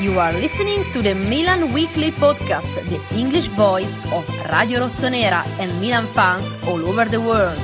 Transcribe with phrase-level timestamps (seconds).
[0.00, 5.68] You are listening to the Milan Weekly Podcast, the English voice of Radio Rossonera and
[5.78, 7.58] Milan fans all over the world.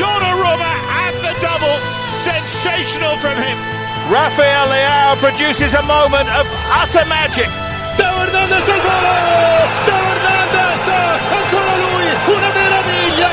[0.00, 0.72] Donnarumma
[1.04, 1.76] at the double.
[2.24, 3.75] Sensational from him.
[4.08, 7.48] Rafael Leao produces a moment of utter magic.
[7.96, 9.06] Teo Hernandez al gol!
[9.84, 10.86] Teo Hernandez!
[11.34, 12.06] Ancora lui!
[12.30, 13.30] Una meraviglia!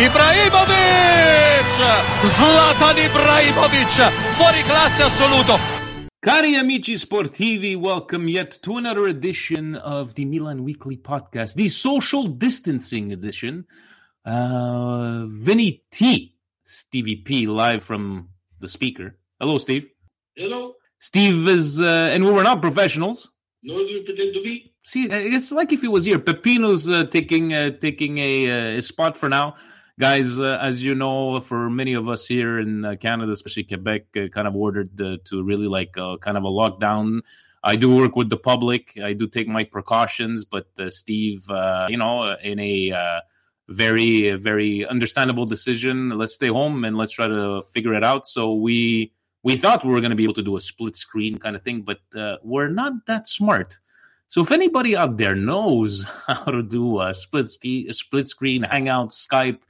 [0.00, 1.76] Ibrahimovic!
[2.24, 4.10] Zlatan Ibrahimovic!
[4.36, 5.58] Fuori classe assoluto.
[6.18, 12.26] Cari amici sportivi, welcome yet to another edition of the Milan Weekly Podcast, the social
[12.26, 13.66] distancing edition.
[14.24, 16.34] Uh, Vinny T,
[16.64, 18.28] Stevie P, live from
[18.60, 19.19] the speaker.
[19.40, 19.88] Hello, Steve.
[20.36, 20.74] Hello.
[20.98, 23.30] Steve is, uh, and we were not professionals.
[23.62, 24.74] No, you pretend to be.
[24.84, 26.18] See, it's like if he was here.
[26.18, 29.54] Pepino's uh, taking uh, taking a, uh, spot for now,
[29.98, 30.38] guys.
[30.38, 34.28] Uh, as you know, for many of us here in uh, Canada, especially Quebec, uh,
[34.28, 37.20] kind of ordered uh, to really like uh, kind of a lockdown.
[37.64, 38.98] I do work with the public.
[39.02, 43.20] I do take my precautions, but uh, Steve, uh, you know, in a uh,
[43.68, 48.26] very very understandable decision, let's stay home and let's try to figure it out.
[48.26, 49.12] So we
[49.42, 51.62] we thought we were going to be able to do a split screen kind of
[51.62, 53.78] thing, but uh, we're not that smart.
[54.28, 58.62] So if anybody out there knows how to do a split ski, a split screen,
[58.62, 59.60] Hangout, Skype,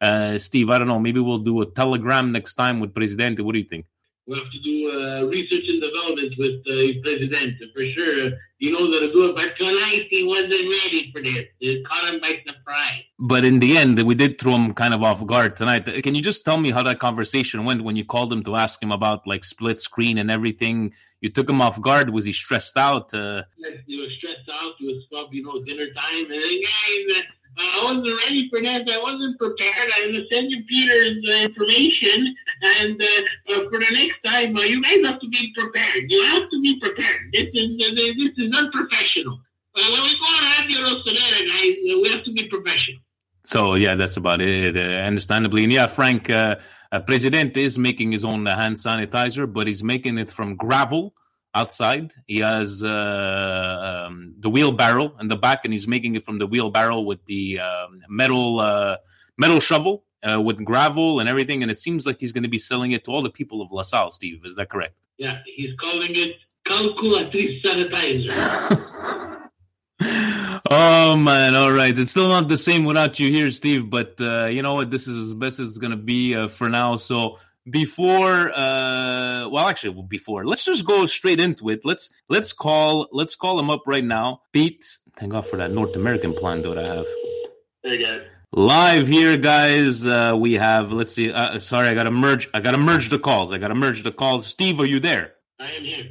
[0.00, 3.42] uh, Steve, I don't know, maybe we'll do a Telegram next time with Presidente.
[3.42, 3.86] What do you think?
[4.26, 5.81] We'll have to do uh, research and
[6.30, 8.30] development with the President for sure.
[8.58, 11.46] He knows how good, but tonight he wasn't ready for this.
[11.60, 13.02] It caught him by surprise.
[13.18, 15.84] But in the end, we did throw him kind of off guard tonight.
[16.02, 18.82] Can you just tell me how that conversation went when you called him to ask
[18.82, 20.92] him about like split screen and everything?
[21.20, 22.10] You took him off guard.
[22.10, 23.12] Was he stressed out?
[23.14, 23.42] Uh,
[23.86, 24.74] He was stressed out.
[24.80, 26.24] It was you know, dinner time.
[26.24, 27.22] And then,
[27.58, 28.88] I wasn't ready for this.
[28.88, 29.88] I wasn't prepared.
[29.92, 30.62] I was send you
[31.44, 32.34] information.
[32.62, 36.04] And uh, uh, for the next time, uh, you guys have to be prepared.
[36.08, 37.20] You have to be prepared.
[37.32, 39.40] This is uh, this is unprofessional.
[39.74, 43.00] Uh, when we go on Radio Rossonera, guys, we have to be professional.
[43.44, 44.76] So yeah, that's about it.
[44.76, 46.30] Understandably, and yeah, Frank
[47.06, 51.14] President is making his own hand sanitizer, but he's making it from gravel
[51.54, 52.12] outside.
[52.26, 56.46] He has uh, um, the wheelbarrow in the back, and he's making it from the
[56.46, 58.96] wheelbarrow with the um, metal uh,
[59.36, 61.62] metal shovel uh, with gravel and everything.
[61.62, 63.70] And it seems like he's going to be selling it to all the people of
[63.72, 64.10] LaSalle.
[64.12, 64.94] Steve, is that correct?
[65.18, 66.36] Yeah, he's calling it
[66.66, 69.48] calculatrice sanitizer.
[70.70, 71.96] oh man, all right.
[71.96, 73.90] It's still not the same without you here, Steve.
[73.90, 74.90] But uh, you know what?
[74.90, 76.96] This is as best as it's gonna be uh, for now.
[76.96, 77.38] So
[77.68, 81.84] before, uh, well, actually, before, let's just go straight into it.
[81.84, 84.84] Let's let's call let's call him up right now, Pete.
[85.16, 87.06] Thank God for that North American plan that I have.
[87.82, 88.24] There you go.
[88.54, 90.06] Live here, guys.
[90.06, 90.92] Uh, we have.
[90.92, 91.32] Let's see.
[91.32, 92.48] Uh, sorry, I gotta merge.
[92.52, 93.52] I gotta merge the calls.
[93.52, 94.46] I gotta merge the calls.
[94.46, 95.34] Steve, are you there?
[95.58, 96.04] I am here.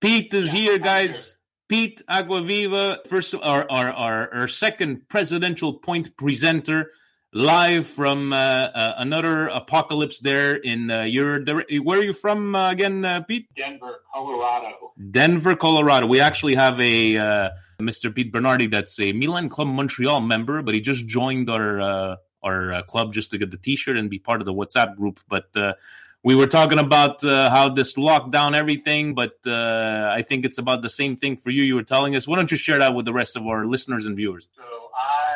[0.00, 1.34] Pete is here, guys.
[1.68, 6.92] Pete Aquaviva, first our, our our our second presidential point presenter,
[7.32, 10.20] live from uh, uh, another apocalypse.
[10.20, 11.40] There in uh, your
[11.82, 13.48] where are you from uh, again, uh, Pete?
[13.56, 14.92] Denver, Colorado.
[15.10, 16.06] Denver, Colorado.
[16.06, 17.50] We actually have a uh,
[17.80, 18.14] Mr.
[18.14, 22.72] Pete Bernardi that's a Milan Club Montreal member, but he just joined our uh, our
[22.72, 25.20] uh, club just to get the T-shirt and be part of the WhatsApp group.
[25.28, 25.74] But uh,
[26.22, 30.82] we were talking about uh, how this lockdown everything, but uh, I think it's about
[30.82, 31.62] the same thing for you.
[31.62, 32.26] You were telling us.
[32.26, 34.48] Why don't you share that with the rest of our listeners and viewers?
[34.56, 35.35] So I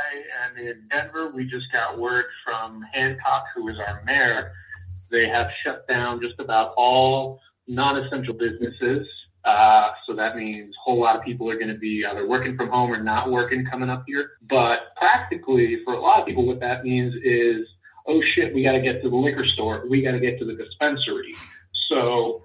[0.60, 4.52] am in Denver, we just got word from Hancock, who is our mayor.
[5.10, 9.06] They have shut down just about all non-essential businesses.
[9.44, 12.56] Uh, so that means a whole lot of people are going to be either working
[12.56, 14.32] from home or not working coming up here.
[14.48, 17.66] But practically, for a lot of people, what that means is,
[18.06, 19.86] oh shit, we got to get to the liquor store.
[19.88, 21.34] We got to get to the dispensary.
[21.88, 22.42] So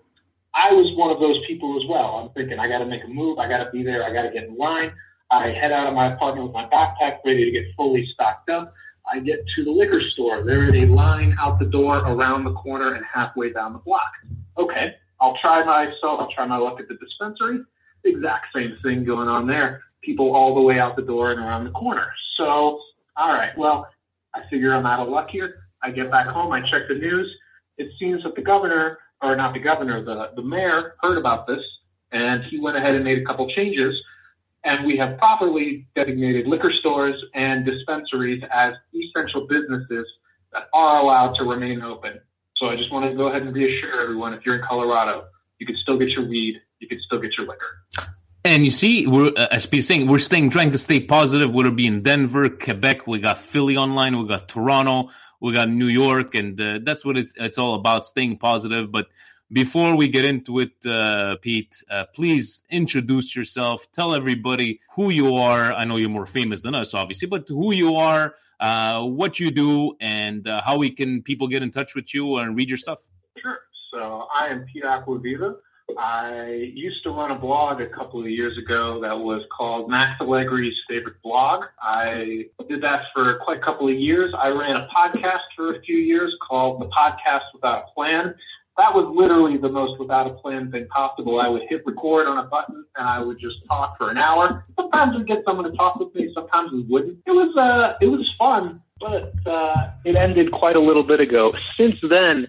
[0.54, 2.16] I was one of those people as well.
[2.16, 3.40] I'm thinking, I got to make a move.
[3.40, 4.04] I got to be there.
[4.04, 4.92] I got to get in line.
[5.36, 8.74] I head out of my apartment with my backpack ready to get fully stocked up.
[9.12, 10.44] I get to the liquor store.
[10.44, 14.10] There is a line out the door, around the corner, and halfway down the block.
[14.58, 16.22] Okay, I'll try myself.
[16.22, 17.60] I'll try my luck at the dispensary.
[18.06, 19.84] Exact same thing going on there.
[20.02, 22.08] People all the way out the door and around the corner.
[22.38, 22.80] So,
[23.18, 23.90] all right, well,
[24.34, 25.68] I figure I'm out of luck here.
[25.84, 26.54] I get back home.
[26.54, 27.30] I check the news.
[27.78, 31.62] It seems that the governor, or not the governor, the, the mayor heard about this,
[32.14, 33.94] and he went ahead and made a couple changes
[34.66, 40.06] and we have properly designated liquor stores and dispensaries as essential businesses
[40.52, 42.20] that are allowed to remain open.
[42.58, 45.26] So I just want to go ahead and reassure everyone if you're in Colorado,
[45.60, 48.10] you can still get your weed, you can still get your liquor.
[48.44, 51.52] And you see, we're uh, as Pete's saying, we're staying trying to stay positive.
[51.52, 55.10] Whether it be in Denver, Quebec, we got Philly online, we got Toronto,
[55.42, 58.92] we got New York, and uh, that's what it's, it's all about: staying positive.
[58.92, 59.08] But
[59.52, 63.88] before we get into it, uh, Pete, uh, please introduce yourself.
[63.92, 65.72] Tell everybody who you are.
[65.74, 69.52] I know you're more famous than us, obviously, but who you are, uh, what you
[69.52, 72.78] do, and uh, how we can people get in touch with you and read your
[72.78, 73.06] stuff.
[73.38, 73.60] Sure.
[73.92, 75.56] So I am Pete Aquaviva.
[75.98, 80.20] I used to run a blog a couple of years ago that was called Max
[80.20, 81.66] Allegri's favorite blog.
[81.80, 84.34] I did that for quite a couple of years.
[84.38, 88.34] I ran a podcast for a few years called The Podcast Without a Plan
[88.78, 91.40] that was literally the most without a plan thing possible.
[91.40, 94.64] I would hit record on a button and I would just talk for an hour.
[94.76, 97.18] Sometimes we'd get someone to talk with me, sometimes we wouldn't.
[97.26, 101.54] It was uh it was fun, but uh it ended quite a little bit ago.
[101.78, 102.48] Since then,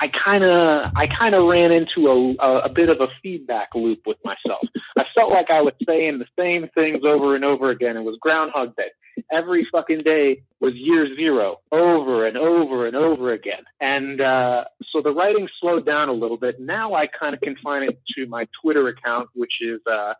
[0.00, 3.74] I kind of I kind of ran into a, a a bit of a feedback
[3.74, 4.62] loop with myself.
[4.96, 7.96] I felt like I was saying the same things over and over again.
[7.96, 8.90] It was Groundhog Day
[9.32, 13.62] every fucking day was year zero over and over and over again.
[13.80, 16.60] And uh, so the writing slowed down a little bit.
[16.60, 20.14] Now I kind of confine it to my Twitter account, which is uh,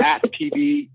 [0.00, 0.88] at PBACQUAVIVA.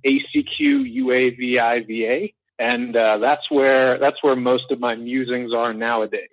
[2.60, 6.30] And uh, that's where that's where most of my musings are nowadays.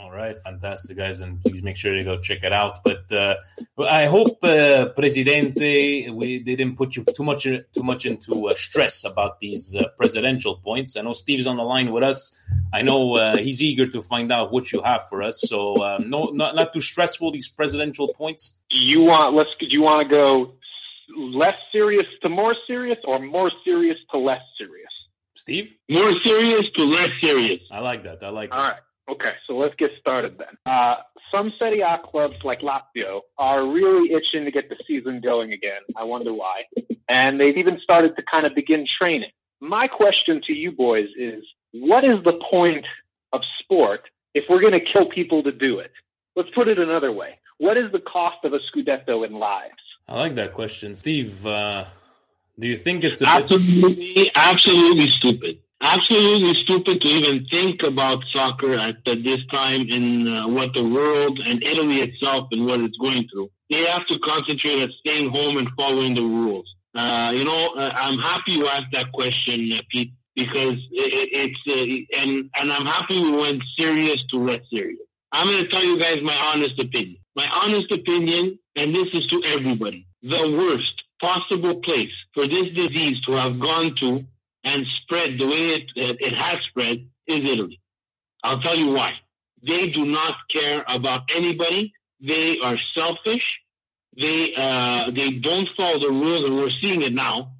[0.00, 2.84] All right, fantastic, guys, and please make sure to go check it out.
[2.84, 3.34] But uh,
[3.80, 9.02] I hope, uh, Presidente, we didn't put you too much too much into uh, stress
[9.02, 10.96] about these uh, presidential points.
[10.96, 12.32] I know Steve's on the line with us.
[12.72, 15.40] I know uh, he's eager to find out what you have for us.
[15.40, 17.32] So, um, no, not not too stressful.
[17.32, 18.56] These presidential points.
[18.70, 19.50] You want let's.
[19.58, 20.54] Do you want to go
[21.16, 24.92] less serious to more serious, or more serious to less serious?
[25.34, 27.60] Steve, more serious to less serious.
[27.72, 28.22] I like that.
[28.22, 28.52] I like.
[28.52, 28.78] All right.
[29.08, 30.56] Okay, so let's get started then.
[30.66, 30.96] Uh,
[31.34, 35.80] some Serie A clubs like Lazio are really itching to get the season going again.
[35.96, 36.64] I wonder why.
[37.08, 39.30] And they've even started to kind of begin training.
[39.60, 42.84] My question to you boys is what is the point
[43.32, 44.02] of sport
[44.34, 45.90] if we're going to kill people to do it?
[46.36, 47.38] Let's put it another way.
[47.58, 49.72] What is the cost of a Scudetto in lives?
[50.06, 50.94] I like that question.
[50.94, 51.86] Steve, uh,
[52.58, 55.58] do you think it's absolutely, bit- absolutely stupid?
[55.82, 60.84] Absolutely stupid to even think about soccer at, at this time in uh, what the
[60.84, 63.50] world and Italy itself and what it's going through.
[63.70, 66.66] They have to concentrate on staying home and following the rules.
[66.94, 71.60] Uh, you know, uh, I'm happy you asked that question, uh, Pete, because it, it's
[71.68, 74.98] uh, and and I'm happy we went serious to less serious.
[75.32, 77.18] I'm going to tell you guys my honest opinion.
[77.36, 83.20] My honest opinion, and this is to everybody, the worst possible place for this disease
[83.22, 84.24] to have gone to
[84.64, 87.80] and spread the way it, it has spread is Italy.
[88.42, 89.12] I'll tell you why.
[89.62, 91.92] They do not care about anybody.
[92.20, 93.60] They are selfish.
[94.16, 97.52] They uh, they don't follow the rules, and we're seeing it now.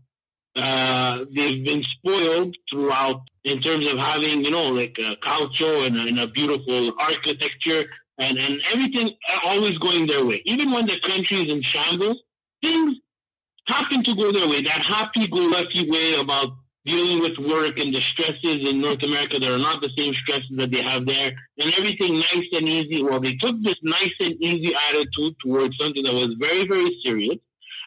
[0.57, 5.97] Uh, they've been spoiled throughout in terms of having, you know, like a calcio and,
[5.97, 7.85] and a beautiful architecture
[8.19, 9.13] and, and everything
[9.45, 10.43] always going their way.
[10.47, 12.21] Even when the country is in shambles,
[12.61, 12.97] things
[13.69, 14.63] happen to go their way.
[14.63, 16.49] That happy-go-lucky way about
[16.89, 20.51] dealing with work and the stresses in North America that are not the same stresses
[20.57, 21.31] that they have there,
[21.61, 23.03] and everything nice and easy.
[23.03, 27.37] Well, they took this nice and easy attitude towards something that was very, very serious.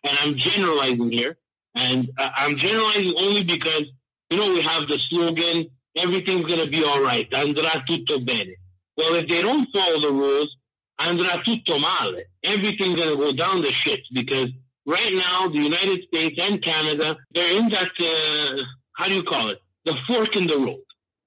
[0.03, 1.37] And I'm generalizing here,
[1.75, 3.83] and uh, I'm generalizing only because
[4.29, 5.67] you know we have the slogan
[5.97, 8.55] "Everything's gonna be all right." Andrà tutto bene.
[8.97, 10.55] Well, if they don't follow the rules,
[10.99, 12.23] andrà tutto male.
[12.43, 14.47] Everything's gonna go down the shit because
[14.85, 17.91] right now the United States and Canada they're in that.
[17.99, 18.63] Uh,
[19.01, 19.59] how do you call it?
[19.85, 20.81] The fork in the road.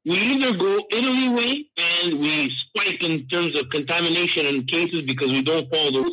[0.07, 5.33] we either go Italy way and we spike in terms of contamination and cases because
[5.33, 6.12] we don't follow those,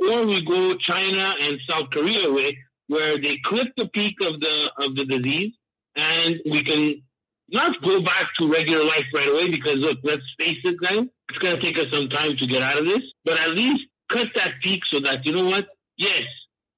[0.00, 4.72] or we go China and South Korea way where they clip the peak of the
[4.78, 5.52] of the disease
[5.96, 7.02] and we can
[7.50, 11.38] not go back to regular life right away because look, let's face it, guys, it's
[11.38, 14.52] gonna take us some time to get out of this, but at least cut that
[14.62, 15.66] peak so that you know what?
[15.98, 16.22] Yes,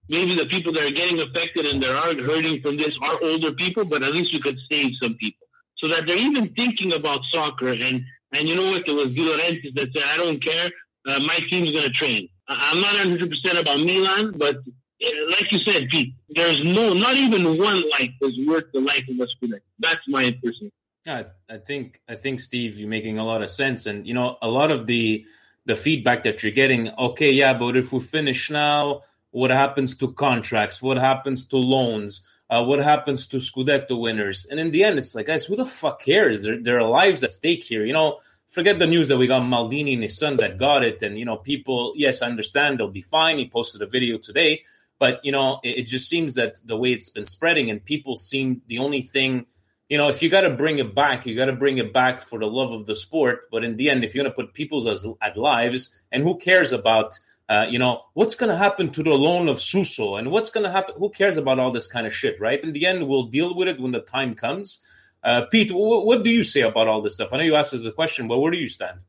[0.09, 3.53] maybe the people that are getting affected and that are hurting from this are older
[3.53, 5.47] people, but at least we could save some people.
[5.79, 8.83] So that they're even thinking about soccer and and you know what?
[8.89, 10.69] It was De Laurentiis that said, I don't care,
[11.07, 12.29] uh, my team's gonna train.
[12.49, 17.15] I- I'm not 100% about Milan, but uh, like you said, Pete, there's no, not
[17.17, 19.61] even one life is worth the life of a Scudetto.
[19.79, 20.73] That's my impression.
[21.07, 24.39] Yeah, I think I think Steve, you're making a lot of sense, and you know
[24.41, 25.27] a lot of the
[25.67, 26.89] the feedback that you're getting.
[26.99, 29.03] Okay, yeah, but if we finish now,
[29.35, 30.81] what happens to contracts?
[30.81, 32.23] What happens to loans?
[32.49, 34.47] Uh, what happens to Scudetto winners?
[34.49, 36.45] And in the end, it's like, guys, who the fuck cares?
[36.45, 37.85] There, there are lives at stake here.
[37.85, 41.03] You know, forget the news that we got Maldini and his son that got it,
[41.03, 41.95] and you know, people.
[41.97, 43.39] Yes, I understand they'll be fine.
[43.39, 44.63] He posted a video today,
[45.01, 48.17] but you know, it, it just seems that the way it's been spreading, and people
[48.17, 49.47] seem the only thing
[49.89, 52.23] you know, if you got to bring it back, you got to bring it back
[52.23, 53.51] for the love of the sport.
[53.51, 56.39] But in the end, if you're going to put people's as, at lives, and who
[56.39, 60.31] cares about, uh, you know, what's going to happen to the loan of Suso, and
[60.31, 60.95] what's going to happen?
[60.99, 62.63] Who cares about all this kind of shit, right?
[62.63, 64.83] In the end, we'll deal with it when the time comes.
[65.23, 67.31] Uh, Pete, w- what do you say about all this stuff?
[67.33, 69.01] I know you asked us the question, but where do you stand?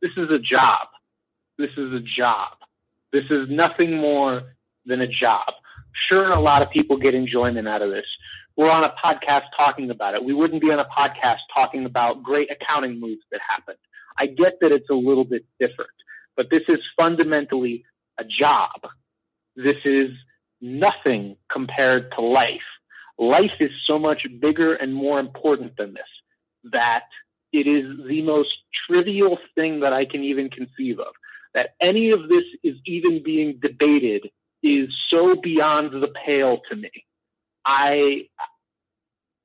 [0.00, 0.86] This is a job.
[1.56, 2.52] This is a job.
[3.12, 4.54] This is nothing more
[4.86, 5.46] than a job.
[6.08, 8.06] Sure, a lot of people get enjoyment out of this.
[8.56, 10.24] We're on a podcast talking about it.
[10.24, 13.78] We wouldn't be on a podcast talking about great accounting moves that happened.
[14.16, 15.90] I get that it's a little bit different,
[16.38, 17.84] but this is fundamentally
[18.16, 18.80] a job.
[19.56, 20.10] This is
[20.60, 22.68] nothing compared to life.
[23.18, 27.06] Life is so much bigger and more important than this that
[27.52, 28.54] it is the most
[28.86, 31.12] trivial thing that I can even conceive of.
[31.54, 34.30] That any of this is even being debated
[34.62, 36.90] is so beyond the pale to me.
[37.64, 38.28] I,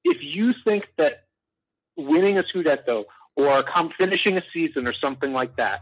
[0.03, 1.23] if you think that
[1.97, 3.63] winning a Scudetto or
[3.97, 5.81] finishing a season or something like that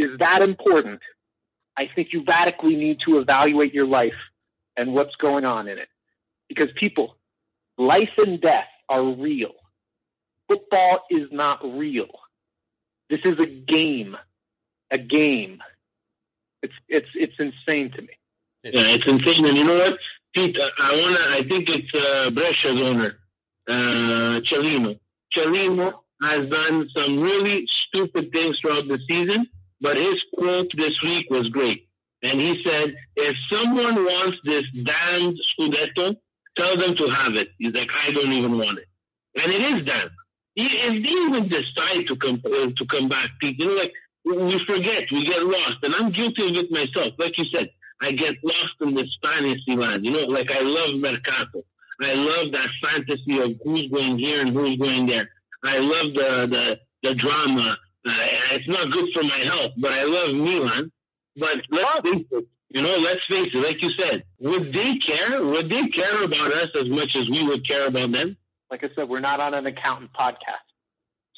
[0.00, 1.00] is that important,
[1.76, 4.20] I think you radically need to evaluate your life
[4.76, 5.88] and what's going on in it.
[6.48, 7.16] Because people,
[7.78, 9.52] life and death are real.
[10.48, 12.08] Football is not real.
[13.08, 14.16] This is a game.
[14.90, 15.62] A game.
[16.62, 18.08] It's it's it's insane to me.
[18.64, 19.46] Yeah, it's insane.
[19.46, 19.96] And you know what,
[20.34, 20.58] Pete?
[20.60, 21.38] I, wanna.
[21.38, 23.18] I think it's uh, Brescia's owner,
[23.68, 24.98] uh, Cellino.
[25.34, 25.92] Cellino
[26.22, 29.46] has done some really stupid things throughout the season,
[29.80, 31.88] but his quote this week was great.
[32.22, 36.16] And he said, "If someone wants this damned Scudetto,
[36.56, 38.88] tell them to have it." He's like, "I don't even want it,"
[39.42, 40.10] and it is damned.
[40.54, 43.92] He, if they even decide to come uh, to come back, you know, like
[44.24, 47.14] we forget, we get lost, and I'm guilty of it myself.
[47.18, 47.70] Like you said,
[48.02, 50.04] I get lost in the fantasy land.
[50.04, 51.64] You know, like I love Mercato.
[52.02, 55.28] I love that fantasy of who's going here and who's going there.
[55.64, 57.76] I love the the, the drama.
[58.06, 58.12] Uh,
[58.52, 60.92] it's not good for my health, but I love Milan.
[61.36, 65.44] But let's face it, you know, let's face it, like you said, would they care?
[65.44, 68.36] Would they care about us as much as we would care about them?
[68.70, 70.66] Like I said, we're not on an accountant podcast.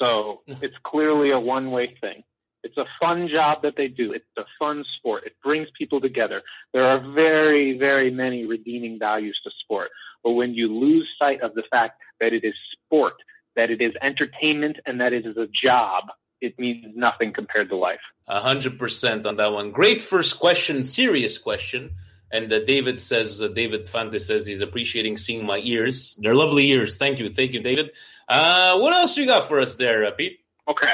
[0.01, 2.23] So it's clearly a one way thing.
[2.63, 4.13] It's a fun job that they do.
[4.13, 5.25] It's a fun sport.
[5.25, 6.41] It brings people together.
[6.73, 9.89] There are very, very many redeeming values to sport.
[10.23, 13.15] But when you lose sight of the fact that it is sport,
[13.57, 16.05] that it is entertainment, and that it is a job,
[16.43, 18.01] it means nothing compared to life.
[18.27, 19.71] A hundred percent on that one.
[19.71, 21.91] Great first question, serious question.
[22.31, 26.17] And uh, David says, uh, David Fante says he's appreciating seeing my ears.
[26.19, 26.97] They're lovely ears.
[26.97, 27.91] Thank you, thank you, David.
[28.27, 30.39] Uh, what else you got for us there, uh, Pete?
[30.67, 30.93] Okay.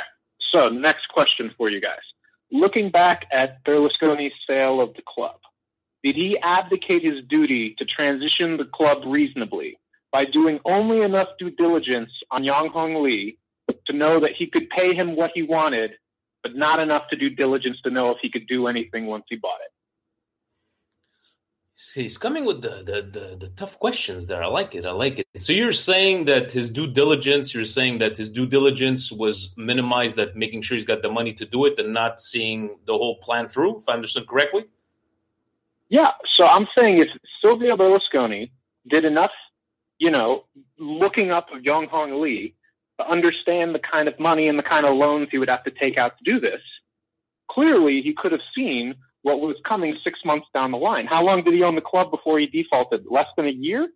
[0.53, 2.05] So, next question for you guys.
[2.51, 5.39] Looking back at Berlusconi's sale of the club,
[6.03, 9.77] did he abdicate his duty to transition the club reasonably
[10.11, 13.37] by doing only enough due diligence on Yang Hong Lee
[13.87, 15.91] to know that he could pay him what he wanted,
[16.43, 19.35] but not enough to do diligence to know if he could do anything once he
[19.35, 19.71] bought it?
[21.95, 24.43] He's coming with the, the, the, the tough questions there.
[24.43, 24.85] I like it.
[24.85, 25.27] I like it.
[25.37, 30.17] So you're saying that his due diligence, you're saying that his due diligence was minimized,
[30.17, 33.15] that making sure he's got the money to do it and not seeing the whole
[33.19, 34.65] plan through, if I understood correctly?
[35.87, 36.11] Yeah.
[36.35, 37.07] So I'm saying if
[37.41, 38.51] Silvio Berlusconi
[38.89, 39.31] did enough,
[39.99, 40.45] you know,
[40.77, 42.55] looking up of Yong Hong Lee
[43.07, 45.97] understand the kind of money and the kind of loans he would have to take
[45.97, 46.61] out to do this,
[47.49, 51.05] clearly he could have seen what was coming six months down the line.
[51.05, 53.05] How long did he own the club before he defaulted?
[53.09, 53.89] Less than a year?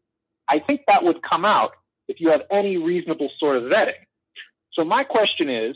[0.47, 1.73] I think that would come out
[2.07, 4.03] if you have any reasonable sort of vetting.
[4.73, 5.75] So my question is,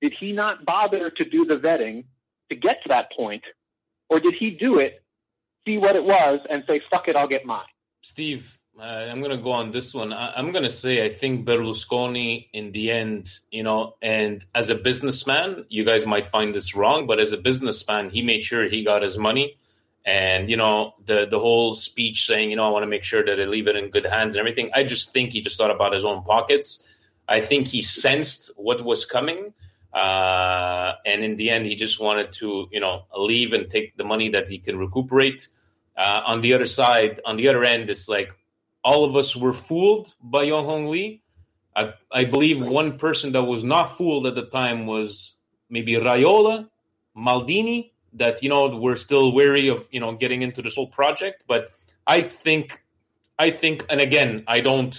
[0.00, 2.04] did he not bother to do the vetting
[2.50, 3.42] to get to that point,
[4.08, 5.02] or did he do it,
[5.66, 7.66] see what it was, and say, "Fuck it, I'll get mine"?
[8.02, 10.12] Steve, I'm going to go on this one.
[10.12, 14.68] I, am going to say I think Berlusconi, in the end, you know, and as
[14.68, 18.68] a businessman, you guys might find this wrong, but as a businessman, he made sure
[18.68, 19.56] he got his money.
[20.04, 23.24] And you know the the whole speech saying, you know, I want to make sure
[23.24, 24.70] that I leave it in good hands and everything.
[24.72, 26.88] I just think he just thought about his own pockets.
[27.28, 29.52] I think he sensed what was coming,
[29.92, 34.04] uh, and in the end, he just wanted to, you know, leave and take the
[34.04, 35.48] money that he can recuperate.
[35.96, 38.32] Uh, on the other side, on the other end, it's like
[38.86, 41.20] all of us were fooled by Yong Hong Lee.
[41.74, 45.34] I, I believe one person that was not fooled at the time was
[45.68, 46.68] maybe Raiola,
[47.18, 51.42] Maldini, that you know we're still wary of you know getting into this whole project.
[51.48, 51.72] But
[52.06, 52.80] I think,
[53.36, 54.94] I think, and again, I don't.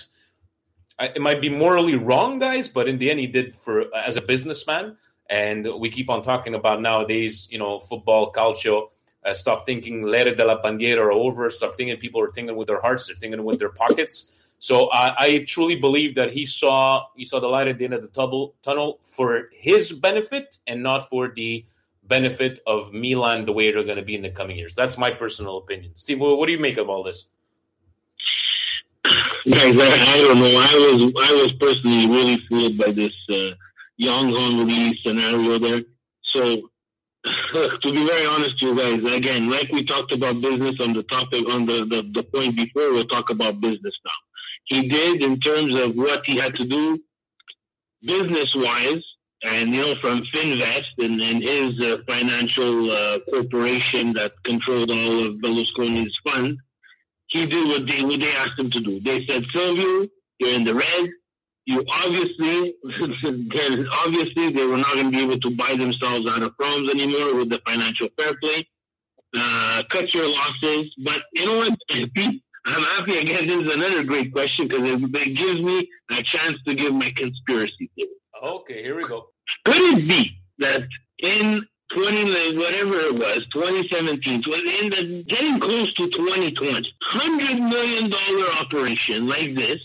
[1.00, 4.17] I, it might be morally wrong, guys, but in the end, he did for as
[4.17, 4.98] a businessman.
[5.29, 8.89] And we keep on talking about nowadays, you know, football, calcio.
[9.26, 11.50] Uh, stop thinking "L'era della bandiera" are over.
[11.50, 14.32] Stop thinking people are thinking with their hearts; they're thinking with their pockets.
[14.60, 17.94] So uh, I truly believe that he saw he saw the light at the end
[17.94, 21.66] of the tunnel, for his benefit and not for the
[22.04, 24.74] benefit of Milan the way they're going to be in the coming years.
[24.74, 25.92] That's my personal opinion.
[25.96, 27.26] Steve, what do you make of all this?
[29.06, 30.46] Guys, I, I don't know.
[30.46, 33.56] I was I was personally really fooled by this uh,
[33.98, 35.82] Yong Hong Lee scenario there.
[36.34, 36.70] So,
[37.81, 41.50] to be very honest, you guys, again, like we talked about business on the topic
[41.51, 44.12] on the, the, the point before, we'll talk about business now.
[44.65, 47.00] He did in terms of what he had to do
[48.03, 49.03] business wise
[49.46, 55.25] and you know from Fininvest and, and his uh, financial uh, corporation that controlled all
[55.25, 56.57] of Berlusconi's fund,
[57.27, 59.00] he did what they what they asked him to do.
[59.00, 60.07] They said, Silvio,
[60.39, 61.10] you're in the red.
[61.68, 62.76] You obviously,
[64.06, 67.36] obviously, they were not going to be able to buy themselves out of problems anymore
[67.36, 68.66] with the financial fair play.
[69.36, 71.77] Uh, cut your losses, but you know what?
[72.66, 73.48] I'm happy again.
[73.48, 77.12] This is another great question because it, it gives me a chance to give my
[77.14, 78.12] conspiracy theory.
[78.42, 79.27] Okay, here we go.
[79.66, 80.88] Could it be that
[81.20, 88.14] in 20, whatever it was, 2017, in the, getting close to 2020, $100 million
[88.62, 89.77] operation like this,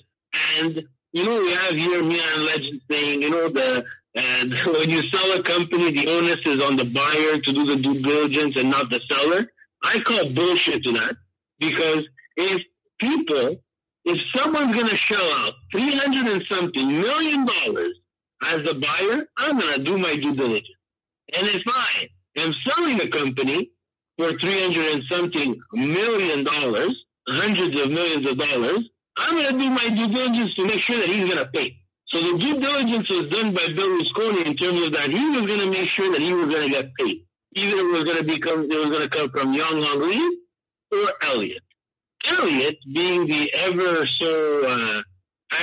[0.61, 3.83] and, you know, we have here Milan Legend saying, you know, the uh,
[4.15, 7.77] and when you sell a company, the onus is on the buyer to do the
[7.77, 9.51] due diligence and not the seller.
[9.85, 11.17] I call bullshit to that
[11.59, 12.05] because
[12.37, 12.63] if
[13.01, 13.57] people,
[14.05, 17.99] if someone's going to shell out 300 and something million dollars
[18.45, 20.69] as a buyer, I'm going to do my due diligence.
[21.37, 23.71] And if I am selling a company
[24.19, 26.95] for 300 and something million dollars,
[27.29, 28.81] hundreds of millions of dollars,
[29.17, 31.77] I'm going to do my due diligence to make sure that he's going to pay.
[32.07, 35.47] So the due diligence was done by Bill Berlusconi in terms of that he was
[35.47, 37.25] going to make sure that he was going to get paid.
[37.55, 40.39] Either it was going to become, it was going to come from Yong Hong Lee
[40.93, 41.63] or Elliott.
[42.27, 45.03] Elliott, being the ever so uh,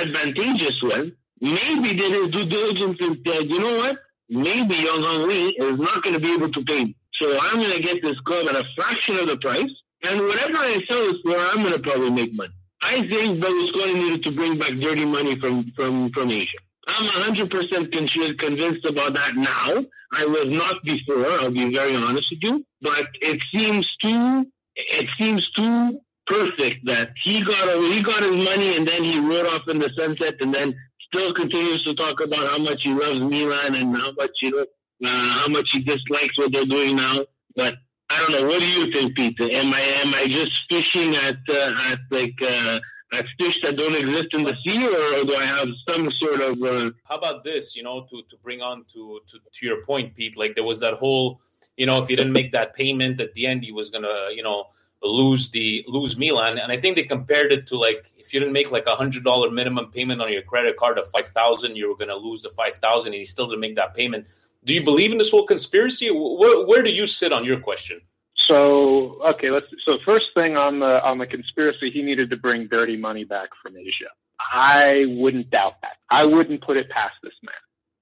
[0.00, 3.98] advantageous one, maybe did his due diligence and said, you know what?
[4.28, 6.94] Maybe Yong Hong Lee is not going to be able to pay.
[7.14, 9.70] So I'm going to get this club at a fraction of the price,
[10.04, 12.52] and whatever I sell it for, I'm going to probably make money.
[12.82, 16.58] I think Berlusconi needed to bring back dirty money from, from, from Asia.
[16.88, 19.84] I'm 100% con- convinced about that now.
[20.12, 25.06] I was not before, I'll be very honest with you, but it seems too, it
[25.20, 29.66] seems too perfect that he got he got his money and then he rode off
[29.68, 33.74] in the sunset and then still continues to talk about how much he loves Milan
[33.74, 34.64] and how much he uh,
[35.04, 37.18] how much he dislikes what they're doing now.
[37.56, 37.74] But
[38.10, 38.48] I don't know.
[38.48, 39.44] What do you think, Peter?
[39.44, 42.80] Am I am I just fishing at uh, at like uh,
[43.12, 46.62] at fish that don't exist in the sea, or, do I have some sort of?
[46.62, 46.90] Uh...
[47.04, 47.76] How about this?
[47.76, 50.36] You know, to to bring on to, to to your point, Pete.
[50.36, 51.40] Like there was that whole,
[51.76, 54.42] you know, if you didn't make that payment at the end, he was gonna, you
[54.42, 54.66] know
[55.02, 56.58] lose the lose Milan.
[56.58, 59.24] And I think they compared it to like if you didn't make like a hundred
[59.24, 62.50] dollar minimum payment on your credit card of five thousand, you were to lose the
[62.50, 64.26] five thousand, and he still didn't make that payment.
[64.64, 66.10] Do you believe in this whole conspiracy?
[66.10, 68.00] Where, where do you sit on your question?
[68.48, 69.66] So okay, let's.
[69.86, 73.50] So first thing on the on the conspiracy, he needed to bring dirty money back
[73.62, 74.10] from Asia.
[74.40, 75.96] I wouldn't doubt that.
[76.10, 77.54] I wouldn't put it past this man.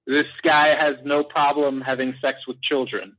[0.07, 3.15] This guy has no problem having sex with children.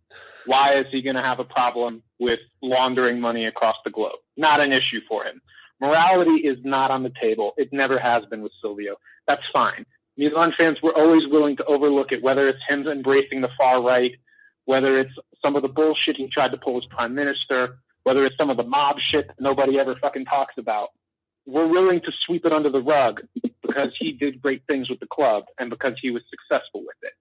[0.47, 4.19] Why is he going to have a problem with laundering money across the globe?
[4.37, 5.41] Not an issue for him.
[5.81, 7.53] Morality is not on the table.
[7.57, 8.97] It never has been with Silvio.
[9.29, 9.87] That's fine.
[10.17, 14.13] Milan fans were always willing to overlook it, whether it's him embracing the far right,
[14.65, 15.13] whether it's
[15.45, 18.57] some of the bullshit he tried to pull as prime minister, whether it's some of
[18.57, 20.91] the mob shit that nobody ever fucking talks about.
[21.47, 23.23] we're willing to sweep it under the rug
[23.63, 27.13] because he did great things with the club and because he was successful with it.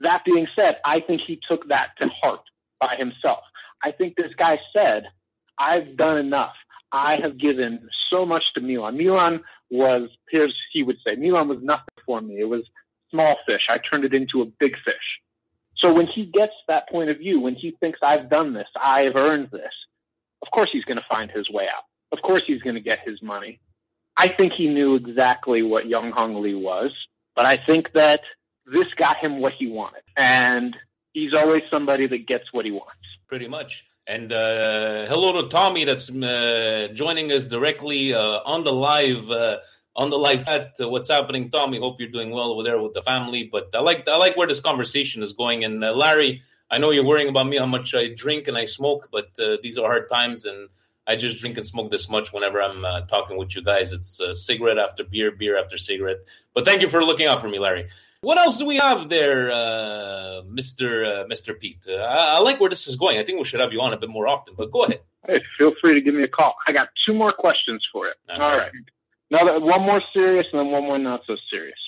[0.00, 2.40] That being said, I think he took that to heart
[2.80, 3.40] by himself.
[3.82, 5.04] I think this guy said,
[5.58, 6.54] I've done enough.
[6.92, 8.96] I have given so much to Milan.
[8.96, 9.42] Milan
[9.74, 12.38] was, here's he would say, Milan was nothing for me.
[12.38, 12.62] It was
[13.10, 13.66] small fish.
[13.68, 15.20] I turned it into a big fish.
[15.76, 19.16] So when he gets that point of view, when he thinks I've done this, I've
[19.16, 19.72] earned this,
[20.42, 21.84] of course he's going to find his way out.
[22.12, 23.60] Of course he's going to get his money.
[24.16, 26.92] I think he knew exactly what Young Hong Lee was,
[27.34, 28.20] but I think that
[28.66, 30.02] this got him what he wanted.
[30.16, 30.76] And
[31.12, 33.02] he's always somebody that gets what he wants.
[33.26, 33.84] Pretty much.
[34.06, 39.60] And uh, hello to Tommy that's uh, joining us directly uh, on the live uh,
[39.96, 40.74] on the live chat.
[40.78, 41.78] Uh, what's happening, Tommy?
[41.78, 43.48] Hope you're doing well over there with the family.
[43.50, 45.64] But I like I like where this conversation is going.
[45.64, 48.66] And uh, Larry, I know you're worrying about me how much I drink and I
[48.66, 49.30] smoke, but
[49.62, 50.68] these are hard times, and
[51.06, 53.90] I just drink and smoke this much whenever I'm talking with you guys.
[53.90, 56.18] It's cigarette after beer, beer after cigarette.
[56.52, 57.88] But thank you for looking out for me, Larry.
[58.24, 61.86] What else do we have there, uh, Mister uh, Mister Pete?
[61.88, 63.18] Uh, I, I, like where this is going.
[63.18, 64.54] I think we should have you on a bit more often.
[64.56, 65.00] But go ahead.
[65.26, 66.54] Hey, feel free to give me a call.
[66.66, 68.12] I got two more questions for you.
[68.30, 68.72] All, All right.
[68.72, 68.72] right.
[69.30, 71.78] Now, one more serious and then one more not so serious.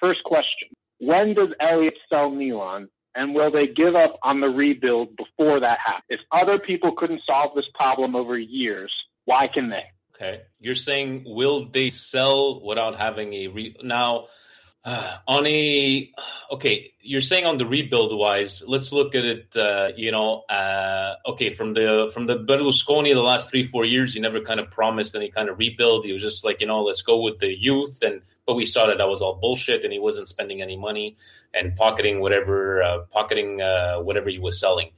[0.00, 5.16] First question: When does Elliott sell Milan, and will they give up on the rebuild
[5.16, 6.04] before that happens?
[6.08, 8.92] If other people couldn't solve this problem over years,
[9.26, 9.84] why can they?
[10.16, 14.26] Okay, you're saying will they sell without having a re now?
[14.84, 16.12] Uh, on a
[16.50, 19.56] okay, you're saying on the rebuild wise, let's look at it.
[19.56, 24.12] Uh, you know, uh, okay, from the from the Berlusconi, the last three four years,
[24.12, 26.04] he never kind of promised any kind of rebuild.
[26.04, 28.86] He was just like, you know, let's go with the youth, and but we saw
[28.86, 31.16] that that was all bullshit, and he wasn't spending any money
[31.54, 34.90] and pocketing whatever uh, pocketing uh, whatever he was selling.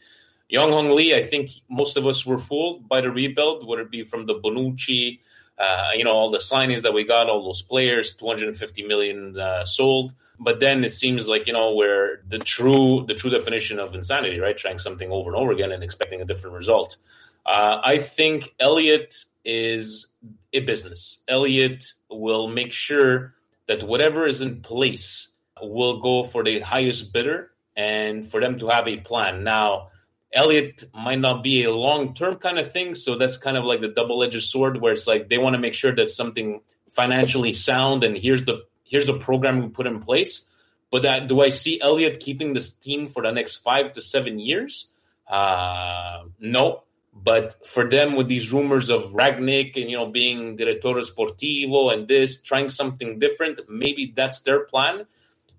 [0.48, 3.90] Young Hong Lee, I think most of us were fooled by the rebuild, whether it
[3.92, 5.20] be from the Bonucci
[5.58, 9.64] uh, you know, all the signings that we got, all those players, 250 million uh,
[9.64, 10.14] sold.
[10.38, 14.38] But then it seems like you know where the true the true definition of insanity,
[14.38, 14.56] right?
[14.56, 16.98] Trying something over and over again and expecting a different result.
[17.46, 20.08] Uh, I think Elliott is
[20.52, 21.22] a business.
[21.28, 23.34] Elliott will make sure
[23.66, 28.68] that whatever is in place will go for the highest bidder and for them to
[28.68, 29.44] have a plan.
[29.44, 29.88] Now,
[30.36, 32.94] Elliott might not be a long term kind of thing.
[32.94, 35.58] So that's kind of like the double edged sword where it's like they want to
[35.58, 39.98] make sure that something financially sound and here's the here's the program we put in
[39.98, 40.48] place.
[40.90, 44.38] But that, do I see Elliott keeping this team for the next five to seven
[44.38, 44.92] years?
[45.26, 46.84] Uh, no.
[47.12, 52.06] But for them, with these rumors of Rangnick and you know being direttore sportivo and
[52.06, 55.06] this, trying something different, maybe that's their plan.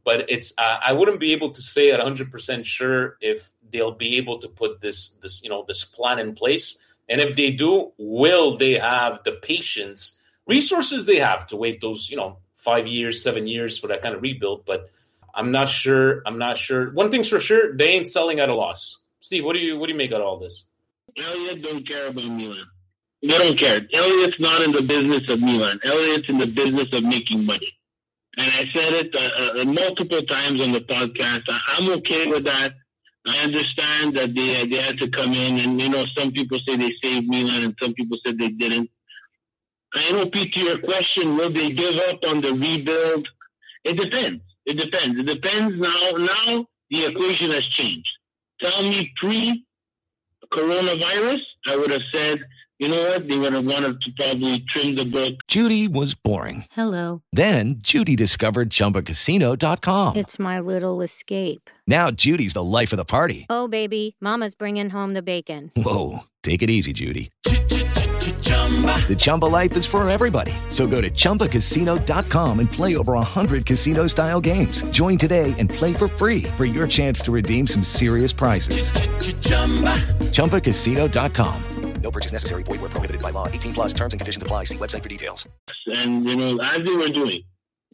[0.06, 3.94] But it's uh, I wouldn't be able to say at 100 percent sure if they'll
[3.96, 6.78] be able to put this this you know this plan in place.
[7.10, 12.10] And if they do will they have the patience resources they have to wait those
[12.10, 14.66] you know five years seven years for that kind of rebuild?
[14.66, 14.90] But
[15.34, 16.92] i'm not sure i'm not sure.
[16.92, 19.00] One thing's for sure they ain't selling at a loss.
[19.20, 20.66] Steve what do you what do you make out of all this?
[21.18, 22.66] Elliott don't care about milan.
[23.22, 23.82] They don't care.
[23.94, 25.80] Elliott's not in the business of milan.
[25.84, 27.74] Elliott's in the business of making money.
[28.38, 31.42] And i said it uh, uh, multiple times on the podcast.
[31.50, 32.76] I'm okay with that
[33.28, 36.76] I understand that they they had to come in, and you know, some people say
[36.78, 38.90] they saved Milan, and some people said they didn't.
[39.96, 43.28] I know, Pete, to your question, will they give up on the rebuild?
[43.84, 44.44] It depends.
[44.66, 45.20] It depends.
[45.20, 46.12] It depends now.
[46.18, 48.10] Now the equation has changed.
[48.62, 49.66] Tell me pre
[50.52, 52.40] coronavirus, I would have said
[52.80, 53.28] you know what?
[53.28, 55.36] They would have wanted to probably trim the book.
[55.48, 56.66] Judy was boring.
[56.72, 57.22] Hello.
[57.32, 60.16] Then Judy discovered ChumbaCasino.com.
[60.18, 61.70] It's my little escape.
[61.88, 63.46] Now Judy's the life of the party.
[63.50, 65.72] Oh, baby, Mama's bringing home the bacon.
[65.76, 67.32] Whoa, take it easy, Judy.
[67.44, 70.52] The Chumba life is for everybody.
[70.70, 74.84] So go to ChumbaCasino.com and play over 100 casino-style games.
[74.92, 78.92] Join today and play for free for your chance to redeem some serious prizes.
[80.34, 81.77] ChumbaCasino.com.
[82.02, 82.64] No purchase necessary.
[82.64, 83.48] Void where prohibited by law.
[83.48, 84.66] 18 plus terms and conditions apply.
[84.66, 85.48] See website for details.
[85.88, 87.42] And, you know, as they were doing,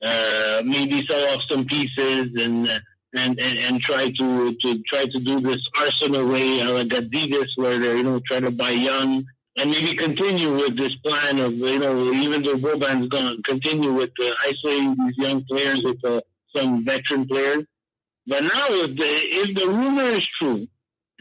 [0.04, 2.68] uh, maybe sell off some pieces and,
[3.16, 7.80] and, and, and try to, to try to do this Arsenal way, like Adidas, where
[7.80, 9.26] they're, you know, trying to buy young
[9.58, 14.10] and maybe continue with this plan of, you know, even though Boban's gone, continue with
[14.22, 16.22] uh, isolating these young players with uh,
[16.56, 17.64] some veteran players.
[18.26, 20.68] But now, if the, if the rumor is true,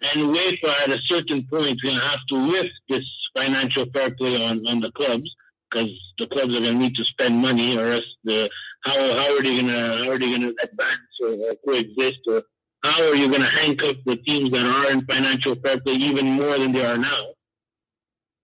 [0.02, 3.04] and UEFA at a certain point going to have to lift this
[3.36, 5.30] financial fair play on, on the clubs
[5.70, 8.48] because the clubs are going to need to spend money, or else the
[8.84, 12.20] how how are they going to how are they going to advance or, or coexist,
[12.28, 12.42] or
[12.82, 16.26] how are you going to handcuff the teams that are in financial fair play even
[16.26, 17.20] more than they are now?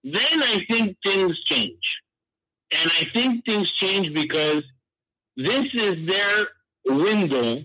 [0.04, 2.00] Then I think things change.
[2.70, 4.62] And I think things change because
[5.36, 6.46] this is their
[6.86, 7.64] window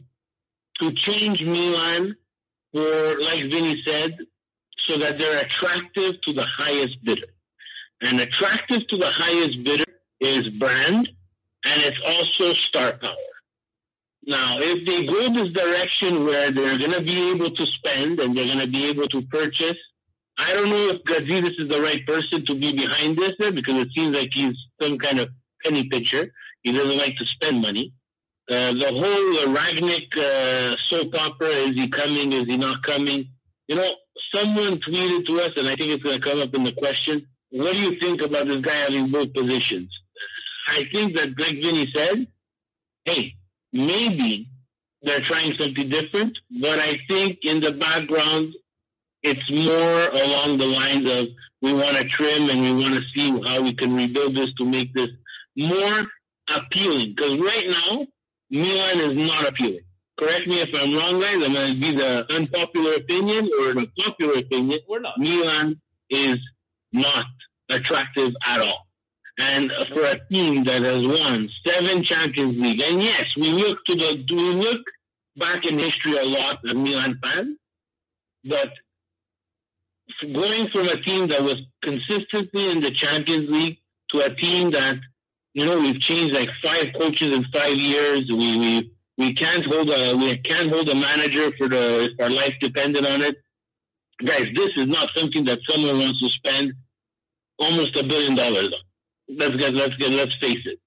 [0.82, 2.15] to change Milan
[2.74, 4.18] for, like Vinny said,
[4.80, 7.28] so that they're attractive to the highest bidder.
[8.02, 9.86] And attractive to the highest bidder
[10.20, 11.08] is brand,
[11.66, 13.16] and it's also star power.
[14.26, 18.38] Now, if they go this direction where they're going to be able to spend and
[18.38, 19.78] they're going to be able to purchase,
[20.38, 23.90] I don't know if Gazidis is the right person to be behind this because it
[23.96, 25.30] seems like he's some kind of
[25.64, 26.32] penny pitcher.
[26.64, 27.94] He doesn't like to spend money.
[28.51, 33.29] Uh, the whole Rangnick uh, soap opera, is he coming, is he not coming?
[33.67, 33.89] You know,
[34.36, 37.25] someone tweeted to us, and I think it's going to come up in the question,
[37.51, 39.89] what do you think about this guy having both positions?
[40.67, 42.27] I think that, Greg Vinny said,
[43.06, 43.36] hey,
[43.71, 44.49] maybe
[45.03, 48.53] they're trying something different, but I think in the background,
[49.21, 51.27] it's more along the lines of
[51.62, 54.65] we want to trim and we want to see how we can rebuild this to
[54.65, 55.08] make this
[55.58, 56.03] more
[56.53, 57.13] appealing.
[57.15, 58.06] Because right now,
[58.54, 59.82] Milan is not appealing.
[60.20, 61.44] Correct me if I'm wrong, guys.
[61.44, 64.80] I'm going to be the unpopular opinion or the popular opinion.
[64.88, 65.18] We're not.
[65.18, 66.38] Milan is
[66.92, 67.26] not
[67.72, 68.88] attractive at all.
[69.39, 73.96] And for a team that has won seven Champions League, and yes, we look to
[73.96, 74.82] the we look
[75.36, 77.58] back in history a lot as Milan fans,
[78.44, 78.70] but
[80.22, 83.80] going from a team that was consistently in the Champions League
[84.12, 84.98] to a team that
[85.54, 88.24] you know we've changed like five coaches in five years.
[88.30, 92.30] We we we can't hold a we can't hold a manager for the if our
[92.30, 93.38] life depended on it.
[94.24, 96.74] Guys, this is not something that someone wants to spend
[97.60, 98.84] almost a billion dollars on
[99.38, 100.80] let's get let's get let's face it.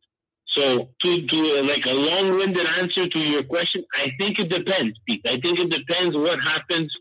[0.47, 5.23] So to to like a long-winded answer to your question, I think it depends, Pete.
[5.27, 6.93] I think it depends what happens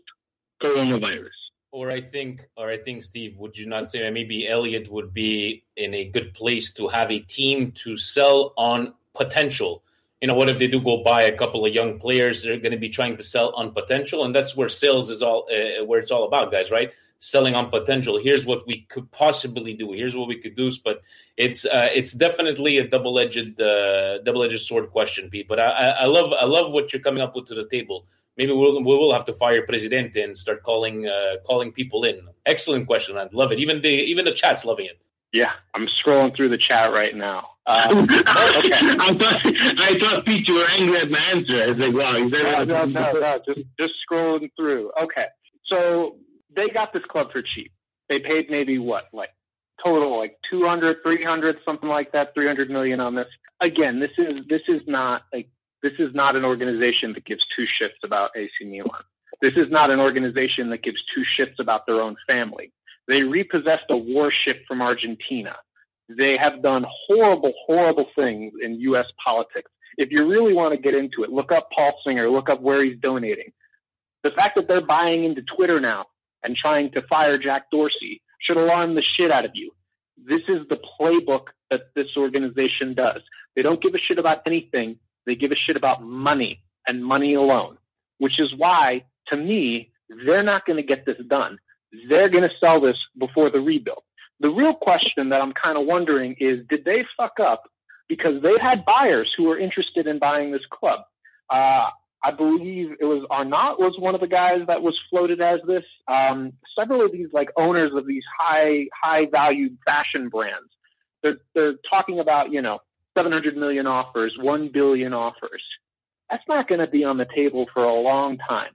[0.62, 1.28] coronavirus.
[1.72, 5.12] Or I think, or I think, Steve, would you not say that maybe Elliott would
[5.12, 9.82] be in a good place to have a team to sell on potential?
[10.20, 12.42] You know, what if they do go buy a couple of young players?
[12.42, 15.46] They're going to be trying to sell on potential, and that's where sales is all
[15.52, 16.70] uh, where it's all about, guys.
[16.70, 16.92] Right?
[17.18, 18.18] selling on potential.
[18.18, 19.92] Here's what we could possibly do.
[19.92, 20.70] Here's what we could do.
[20.84, 21.02] But
[21.36, 25.48] it's uh, it's definitely a double edged uh, double edged sword question, Pete.
[25.48, 28.06] But I, I, love I love what you're coming up with to the table.
[28.36, 32.28] Maybe we'll we will have to fire Presidente and start calling uh, calling people in.
[32.44, 33.16] Excellent question.
[33.16, 33.58] I love it.
[33.58, 34.98] Even the even the chat's loving it.
[35.32, 37.48] Yeah, I'm scrolling through the chat right now.
[37.66, 38.20] Um, okay.
[38.22, 41.62] I thought I thought Pete you were angry at my answer.
[41.62, 44.92] I was like, wow, no, no, no, no, just just scrolling through.
[45.00, 45.26] Okay,
[45.64, 46.16] so
[46.54, 47.72] they got this club for cheap.
[48.08, 49.30] They paid maybe what, like
[49.84, 53.26] total like 200, 300, something like that, 300 million on this.
[53.60, 55.48] Again, this is this is not like
[55.86, 59.04] this is not an organization that gives two shits about AC Milan.
[59.40, 62.72] This is not an organization that gives two shits about their own family.
[63.06, 65.54] They repossessed a warship from Argentina.
[66.08, 69.06] They have done horrible, horrible things in U.S.
[69.24, 69.70] politics.
[69.96, 72.84] If you really want to get into it, look up Paul Singer, look up where
[72.84, 73.52] he's donating.
[74.24, 76.06] The fact that they're buying into Twitter now
[76.42, 79.70] and trying to fire Jack Dorsey should alarm the shit out of you.
[80.16, 83.20] This is the playbook that this organization does.
[83.54, 84.98] They don't give a shit about anything.
[85.26, 87.78] They give a shit about money and money alone,
[88.18, 89.90] which is why, to me,
[90.26, 91.58] they're not going to get this done.
[92.08, 94.02] They're going to sell this before the rebuild.
[94.40, 97.64] The real question that I'm kind of wondering is did they fuck up
[98.08, 101.00] because they had buyers who were interested in buying this club?
[101.50, 101.86] Uh,
[102.22, 105.84] I believe it was Arnault was one of the guys that was floated as this.
[106.08, 110.68] Um, several of these like owners of these high high valued fashion brands,
[111.22, 112.80] they're they're talking about you know
[113.16, 115.62] 700 million offers, 1 billion offers.
[116.30, 118.72] That's not going to be on the table for a long time.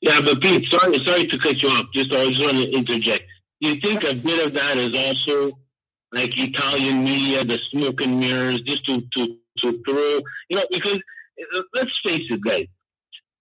[0.00, 1.86] Yeah, but Pete, sorry, sorry to cut you off.
[1.94, 3.24] Just I just want to interject.
[3.60, 5.58] You think a bit of that is also
[6.12, 10.98] like Italian media, the smoke and mirrors, just to to to throw, you know, because
[11.56, 12.66] uh, let's face it, guys.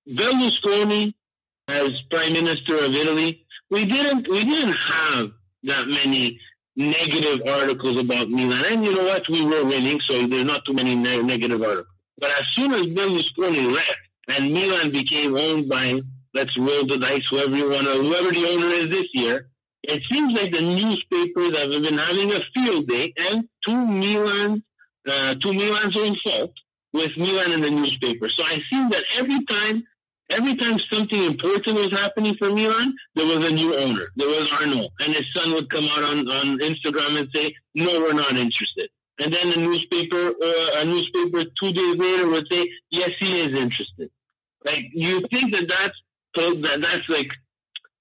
[0.07, 1.13] Berlusconi
[1.67, 5.31] as prime minister of Italy, we didn't we didn't have
[5.63, 6.39] that many
[6.75, 8.63] negative articles about Milan.
[8.71, 9.27] And you know what?
[9.29, 11.87] We were winning, so there's not too many ne- negative articles.
[12.17, 16.01] But as soon as Berlusconi left and Milan became owned by,
[16.33, 19.49] let's roll the dice, whoever you want to, whoever the owner is this year,
[19.83, 24.63] it seems like the newspapers have been having a field day, and to Milan,
[25.09, 26.53] uh, to Milan's own fault,
[26.93, 28.29] with Milan in the newspaper.
[28.29, 29.83] So I see that every time
[30.31, 34.07] every time something important was happening for Milan, there was a new owner.
[34.15, 34.89] There was Arnault.
[35.01, 38.89] And his son would come out on, on Instagram and say, no, we're not interested.
[39.19, 43.59] And then a newspaper, uh, a newspaper two days later would say, yes, he is
[43.59, 44.09] interested.
[44.65, 45.97] Like, you think that that's,
[46.35, 47.31] that that's like,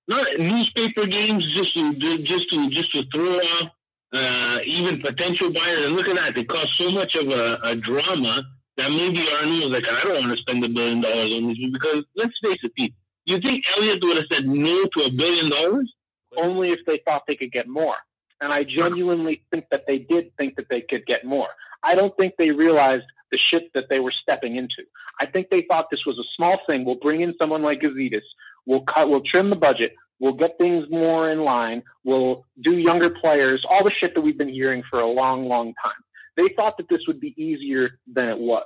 [0.08, 3.70] not newspaper games just to, just to, just to throw off
[4.12, 5.86] uh, even potential buyers.
[5.86, 8.42] And look at that; they caused so much of a, a drama
[8.80, 11.68] that maybe Arnold was like, "I don't want to spend a billion dollars on this
[11.70, 12.94] because let's face it, Pete.
[13.26, 15.92] You think Elliott would have said no to a billion dollars?
[16.36, 17.96] Only if they thought they could get more.
[18.40, 21.48] And I genuinely think that they did think that they could get more.
[21.82, 24.82] I don't think they realized the shit that they were stepping into.
[25.20, 26.84] I think they thought this was a small thing.
[26.84, 28.22] We'll bring in someone like Gazidis.
[28.66, 29.10] We'll cut.
[29.10, 29.94] We'll trim the budget.
[30.18, 31.82] We'll get things more in line.
[32.04, 33.64] We'll do younger players.
[33.68, 35.92] All the shit that we've been hearing for a long, long time.
[36.36, 38.64] They thought that this would be easier than it was.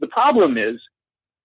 [0.00, 0.76] The problem is,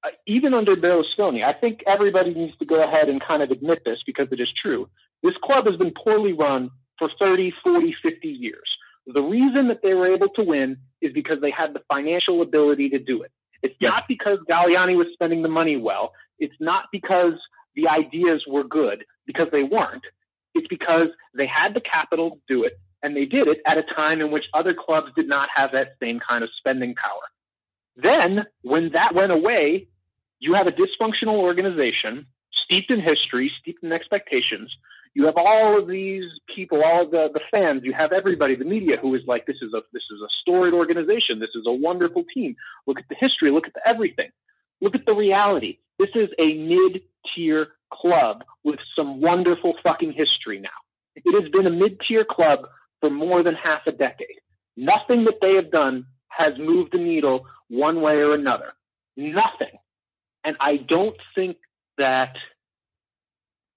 [0.04, 3.84] uh, even under Berlusconi, I think everybody needs to go ahead and kind of admit
[3.86, 4.88] this because it is true.
[5.24, 8.70] This club has been poorly run for 30, 40, 50 years.
[9.08, 12.90] The reason that they were able to win is because they had the financial ability
[12.90, 13.32] to do it.
[13.62, 16.14] It's not because Galliani was spending the money well.
[16.40, 17.34] It's not because
[17.76, 20.04] the ideas were good, because they weren't.
[20.54, 23.84] It's because they had the capital to do it, and they did it at a
[23.84, 27.22] time in which other clubs did not have that same kind of spending power.
[27.96, 29.88] Then, when that went away,
[30.40, 34.76] you have a dysfunctional organization steeped in history, steeped in expectations.
[35.14, 37.84] You have all of these people, all of the, the fans.
[37.84, 40.74] You have everybody, the media, who is like, "This is a this is a storied
[40.74, 41.40] organization.
[41.40, 42.56] This is a wonderful team.
[42.88, 43.52] Look at the history.
[43.52, 44.32] Look at the everything.
[44.82, 45.78] Look at the reality.
[46.00, 50.80] This is a mid tier club with some wonderful fucking history now.
[51.16, 52.68] It has been a mid tier club
[53.02, 54.40] for more than half a decade.
[54.78, 58.74] Nothing that they have done has moved the needle one way or another.
[59.16, 59.78] Nothing.
[60.44, 61.58] And I don't think
[61.98, 62.36] that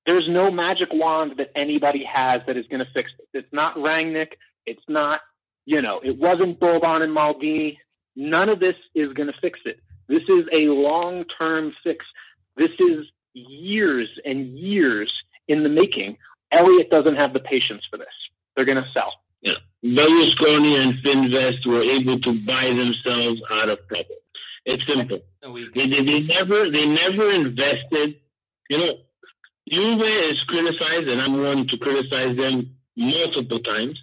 [0.07, 3.29] there's no magic wand that anybody has that is going to fix it.
[3.33, 4.33] It's not Rangnick.
[4.67, 5.21] It's not,
[5.67, 7.79] you know, it wasn't Boban and Maldini.
[8.17, 9.81] None of this is going to fix it.
[10.09, 12.05] This is a long term fix.
[12.57, 15.13] This is years and years
[15.47, 16.17] in the making.
[16.51, 18.07] Elliott doesn't have the patience for this.
[18.59, 19.13] They're going to sell.
[19.41, 19.53] Yeah.
[19.85, 24.17] Berlusconi and Fininvest were able to buy themselves out of trouble.
[24.65, 25.21] It's simple.
[25.77, 28.17] They, they, they never they never invested.
[28.69, 28.91] You know,
[29.71, 34.03] Juve is criticized, and I'm one to criticize them multiple times.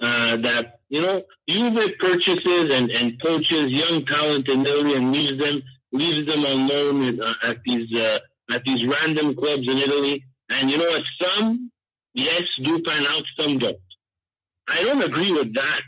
[0.00, 5.44] Uh, that you know, Juve purchases and, and poaches young talent in Italy and leaves
[5.44, 8.20] them leaves them on loan at, uh, at these uh,
[8.52, 10.24] at these random clubs in Italy.
[10.50, 11.02] And you know what?
[11.20, 11.72] Some
[12.14, 13.76] yes do pan out, some don't.
[14.68, 15.80] I don't agree with that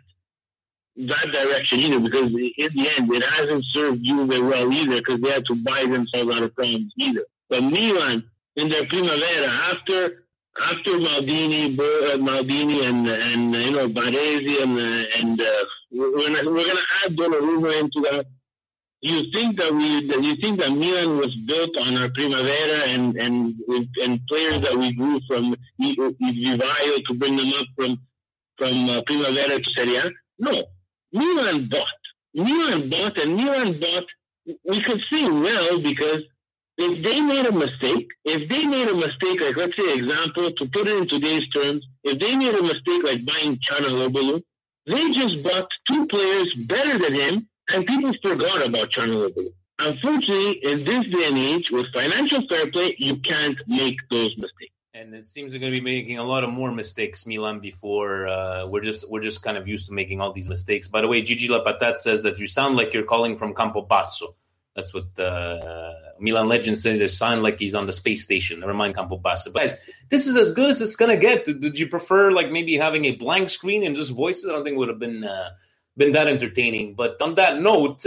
[0.97, 2.31] that direction either because in
[2.75, 6.43] the end it hasn't served Juve well either because they had to buy themselves out
[6.43, 7.25] of problems either.
[7.49, 8.25] But Milan
[8.57, 10.25] in their Primavera after
[10.61, 16.51] after Maldini, uh, Maldini and and you know Baresi and uh, and uh, we're gonna
[16.51, 18.27] we're gonna add Donnarumma into that.
[19.01, 23.17] You think that we that you think that Milan was built on our Primavera and
[23.17, 23.55] and
[24.03, 28.01] and players that we grew from Vivaio to bring them up from
[28.61, 30.11] from uh, Primavera to Serie A?
[30.39, 30.63] No,
[31.13, 32.03] Milan bought.
[32.35, 34.05] Milan bought, and Milan bought.
[34.65, 36.23] We could say well because
[36.77, 40.67] if they made a mistake, if they made a mistake, like let's say example, to
[40.67, 44.43] put it in today's terms, if they made a mistake like buying Calhanoglu,
[44.87, 49.53] they just bought two players better than him, and people forgot about Calhanoglu.
[49.79, 54.70] Unfortunately, in this day and age, with financial fair play, you can't make those mistakes.
[55.01, 57.61] And it seems they're going to be making a lot of more mistakes, Milan.
[57.61, 60.89] Before uh, we're just we're just kind of used to making all these mistakes.
[60.89, 64.35] By the way, Gigi Lapatat says that you sound like you're calling from Campobasso.
[64.77, 67.01] That's what uh, Milan legend says.
[67.01, 68.61] It sound like he's on the space station.
[68.61, 69.51] Never mind Campobasso.
[69.55, 69.77] But guys,
[70.11, 71.47] this is as good as it's gonna get.
[71.47, 74.51] Did you prefer like maybe having a blank screen and just voices?
[74.51, 75.51] I don't think would have been uh,
[75.97, 76.93] been that entertaining.
[76.95, 78.05] But on that note.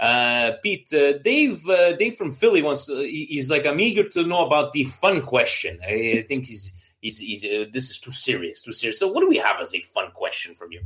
[0.00, 2.86] Uh, Pete, uh, Dave, uh, Dave from Philly wants.
[2.86, 5.78] To, he's like, I'm eager to know about the fun question.
[5.86, 8.98] I, I think he's, he's, he's uh, this is too serious, too serious.
[8.98, 10.80] So, what do we have as a fun question from you?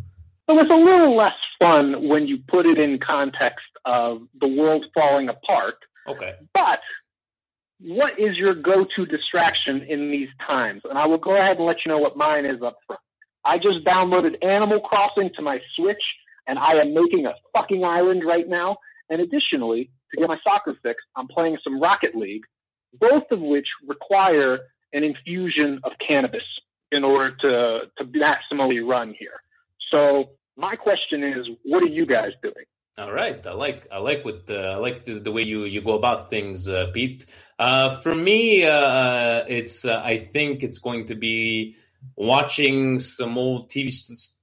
[0.49, 4.87] Well, it's a little less fun when you put it in context of the world
[4.95, 5.77] falling apart.
[6.09, 6.35] Okay.
[6.53, 6.81] But
[7.79, 10.83] what is your go-to distraction in these times?
[10.89, 13.01] And I will go ahead and let you know what mine is up front.
[13.45, 16.03] I just downloaded Animal Crossing to my Switch,
[16.47, 18.79] and I am making a fucking island right now.
[19.11, 22.45] And additionally, to get my soccer fix, I'm playing some Rocket League,
[22.99, 24.61] both of which require
[24.93, 26.45] an infusion of cannabis
[26.93, 29.43] in order to, to maximally run here.
[29.93, 32.65] So my question is, what are you guys doing?
[32.97, 35.81] All right, I like I like what uh, I like the, the, way you you
[35.81, 37.27] go about things, uh, Pete.
[37.59, 41.75] Uh, for me, uh, it's uh, I think it's going to be
[42.15, 43.89] watching some old TV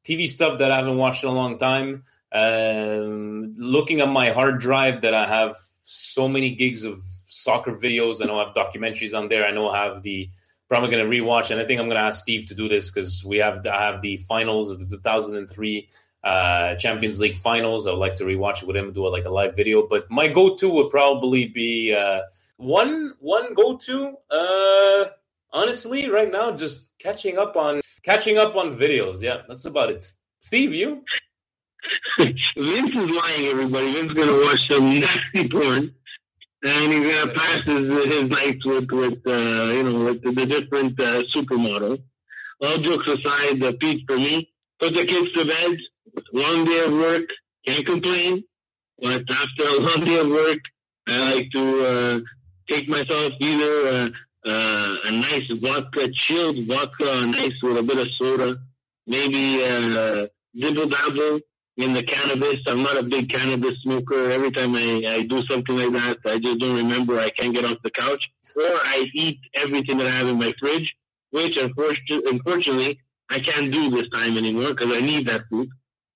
[0.03, 2.03] TV stuff that I haven't watched in a long time.
[2.31, 8.21] Um, looking at my hard drive that I have so many gigs of soccer videos.
[8.21, 9.45] I know I have documentaries on there.
[9.45, 10.29] I know I have the
[10.69, 12.89] probably going to rewatch, and I think I'm going to ask Steve to do this
[12.89, 15.89] because we have I have the finals of the 2003
[16.23, 17.87] uh, Champions League finals.
[17.87, 19.87] I would like to rewatch it with him, do it like a live video.
[19.87, 22.21] But my go-to would probably be uh,
[22.57, 24.15] one one go-to.
[24.29, 25.09] Uh,
[25.51, 29.21] honestly, right now, just catching up on catching up on videos.
[29.21, 30.13] Yeah, that's about it.
[30.41, 31.03] Steve, you?
[32.19, 33.91] Vince is lying, everybody.
[33.93, 35.93] Vince's gonna watch some nasty porn,
[36.63, 40.45] and he's gonna pass his, his nights with with uh, you know with the, the
[40.45, 42.01] different uh, supermodels.
[42.61, 45.77] All jokes aside, the Pete for me, put the kids to bed.
[46.33, 47.23] Long day of work,
[47.65, 48.43] can't complain.
[49.01, 50.59] But after a long day of work,
[51.07, 52.19] I like to uh,
[52.69, 54.09] take myself either uh,
[54.45, 58.57] uh, a nice vodka, chilled vodka, nice with a bit of soda,
[59.07, 61.39] maybe uh, dibble dabble
[61.77, 62.57] in the cannabis.
[62.67, 64.31] I'm not a big cannabis smoker.
[64.31, 67.19] Every time I, I do something like that, I just don't remember.
[67.19, 70.53] I can't get off the couch, or I eat everything that I have in my
[70.59, 70.93] fridge,
[71.31, 72.99] which unfortunately,
[73.29, 75.69] I can't do this time anymore because I need that food.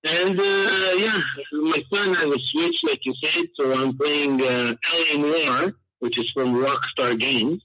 [0.04, 1.20] And uh, yeah,
[1.52, 6.18] my son has a Switch, like you said, so I'm playing uh, LA Noire, which
[6.18, 7.64] is from Rockstar Games,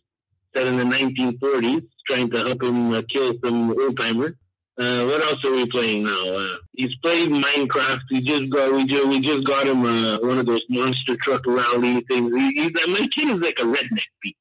[0.56, 4.38] set in the 1940s, trying to help him uh, kill some old timer.
[4.82, 6.36] Uh, what else are we playing now?
[6.36, 8.02] Uh, he's played Minecraft.
[8.10, 11.46] We just got we just, we just got him uh, one of those monster truck
[11.46, 12.34] rally things.
[12.36, 14.12] He, he, my kid is like a redneck.
[14.24, 14.36] He,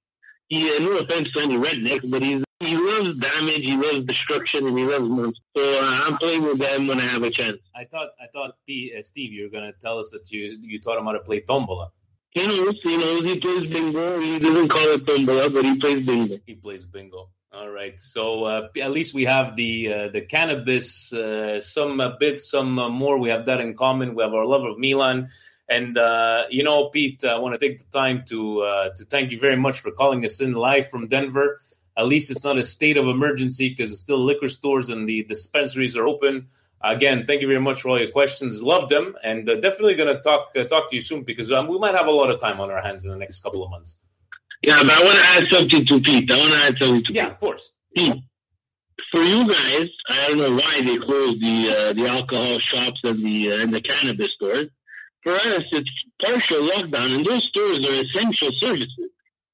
[0.49, 4.67] he, uh, no offense to any rednecks, but he's he loves damage, he loves destruction,
[4.67, 5.45] and he loves monsters.
[5.55, 7.59] So uh, I'm playing with them when I have a chance.
[7.77, 10.59] I thought I thought P, uh, Steve, you were going to tell us that you
[10.63, 11.91] you taught him how to play tombola.
[12.31, 13.23] He knows, he knows.
[13.29, 14.21] He plays bingo.
[14.21, 16.39] He doesn't call it tombola, but he plays bingo.
[16.47, 17.29] He plays bingo.
[17.53, 18.01] All right.
[18.01, 22.75] So uh, at least we have the uh, the cannabis, uh, some uh, bits, some
[22.75, 23.19] more.
[23.19, 24.15] We have that in common.
[24.15, 25.31] We have our love of Milan.
[25.69, 29.33] And uh, you know, Pete, I want to take the time to uh, to thank
[29.33, 31.61] you very much for calling us in live from Denver.
[31.97, 35.25] At least it's not a state of emergency because it's still liquor stores and the
[35.25, 36.47] dispensaries are open.
[36.81, 38.63] Again, thank you very much for all your questions.
[38.63, 41.79] Love them, and uh, definitely going to talk talk to you soon because um, we
[41.81, 43.99] might have a lot of time on our hands in the next couple of months.
[44.63, 46.31] Yeah, but I want to add something to Pete.
[46.31, 47.29] I want to add something to Yeah, Pete.
[47.29, 47.73] Yeah, of course.
[47.97, 48.23] Pete,
[49.11, 53.25] for you guys, I don't know why they closed the uh, the alcohol shops and
[53.25, 54.67] the uh, and the cannabis stores.
[55.23, 55.91] For us, it's
[56.23, 59.11] partial lockdown, and those stores are essential services.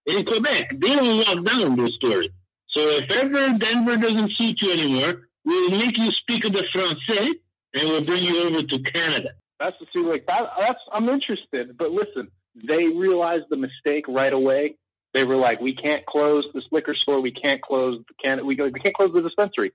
[0.07, 2.29] In Quebec, they don't lock down those stores.
[2.69, 7.31] So if ever Denver doesn't suit you anymore, we'll make you speak of the français,
[7.75, 9.31] and we'll bring you over to Canada.
[9.59, 10.51] That's the see, like that.
[10.59, 12.29] That's I'm interested, but listen,
[12.69, 14.77] they realized the mistake right away.
[15.17, 17.23] They were like, we can't close this liquor store.
[17.23, 18.45] We can't close the can.
[18.45, 19.73] We we can't close the dispensary.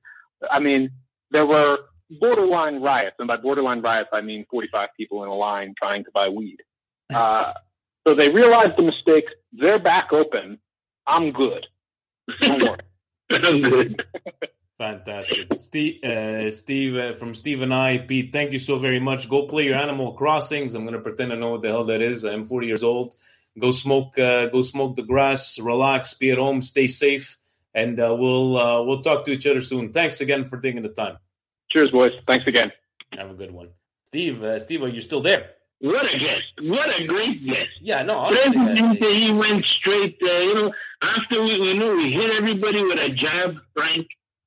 [0.51, 0.91] I mean,
[1.31, 1.79] there were
[2.11, 6.11] borderline riots, and by borderline riots, I mean 45 people in a line trying to
[6.13, 6.59] buy weed.
[7.13, 7.51] Uh,
[8.07, 9.25] so they realized the mistake.
[9.51, 10.59] They're back open.
[11.05, 11.65] I'm good.
[12.39, 12.77] Don't worry.
[13.31, 14.05] I'm good.
[14.77, 16.01] Fantastic, Steve.
[16.01, 18.31] Uh, Steve uh, from Steve and I, Pete.
[18.31, 19.27] Thank you so very much.
[19.27, 20.73] Go play your Animal Crossings.
[20.73, 22.23] I'm going to pretend I know what the hell that is.
[22.23, 23.13] I'm 40 years old.
[23.59, 24.17] Go smoke.
[24.17, 25.59] Uh, go smoke the grass.
[25.59, 26.13] Relax.
[26.13, 26.61] Be at home.
[26.61, 27.37] Stay safe.
[27.73, 29.91] And uh, we'll uh, we'll talk to each other soon.
[29.93, 31.17] Thanks again for taking the time.
[31.69, 32.11] Cheers, boys.
[32.27, 32.71] Thanks again.
[33.17, 33.69] Have a good one,
[34.07, 34.43] Steve.
[34.43, 35.51] Uh, Steve, are you still there?
[35.79, 36.43] What a guest!
[36.61, 37.69] What a great guest!
[37.81, 40.15] Yeah, no, honestly, President, he went straight.
[40.23, 44.05] Uh, you know, after we, we knew we hit everybody with a jab, Frank.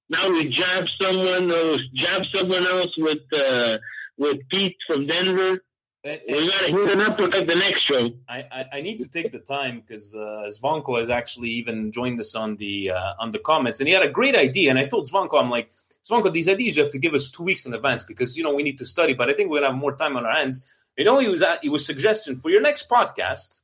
[0.09, 3.79] Now we jab someone else, jab someone else with uh,
[4.17, 5.65] with Pete from Denver.
[6.05, 8.11] We gotta hit an uppercut the next show.
[8.29, 12.21] I, I, I need to take the time because uh, Zvanko has actually even joined
[12.21, 14.71] us on the uh, on the comments, and he had a great idea.
[14.71, 15.71] And I told Zvanko, I'm like,
[16.05, 18.55] Zvanko, these ideas you have to give us two weeks in advance because you know
[18.55, 19.15] we need to study.
[19.15, 20.67] But I think we're gonna have more time on our hands.
[20.97, 23.61] You know, he was at, he was suggesting for your next podcast,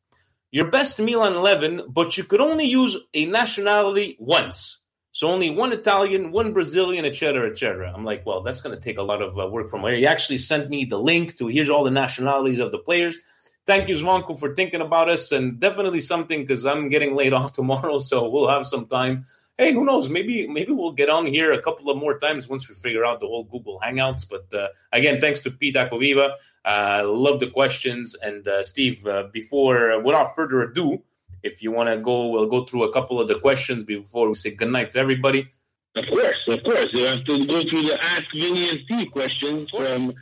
[0.50, 4.79] your best Milan eleven, but you could only use a nationality once.
[5.12, 7.92] So only one Italian, one Brazilian, et cetera, et cetera.
[7.92, 10.06] I'm like, well, that's going to take a lot of uh, work from where he
[10.06, 13.18] actually sent me the link to here's all the nationalities of the players.
[13.66, 17.52] Thank you, Zvanko, for thinking about us, and definitely something because I'm getting laid off
[17.52, 19.24] tomorrow, so we'll have some time.
[19.58, 20.08] Hey, who knows?
[20.08, 23.20] Maybe maybe we'll get on here a couple of more times once we figure out
[23.20, 24.26] the whole Google Hangouts.
[24.28, 26.32] But uh, again, thanks to Pete Aquaviva.
[26.64, 29.06] Uh, love the questions, and uh, Steve.
[29.06, 31.02] Uh, before, without further ado,
[31.42, 34.34] if you want to go, we'll go through a couple of the questions before we
[34.34, 35.48] say goodnight to everybody.
[35.96, 36.88] Of course, of course.
[36.92, 40.14] You have to go through the Ask Vinny and Steve questions from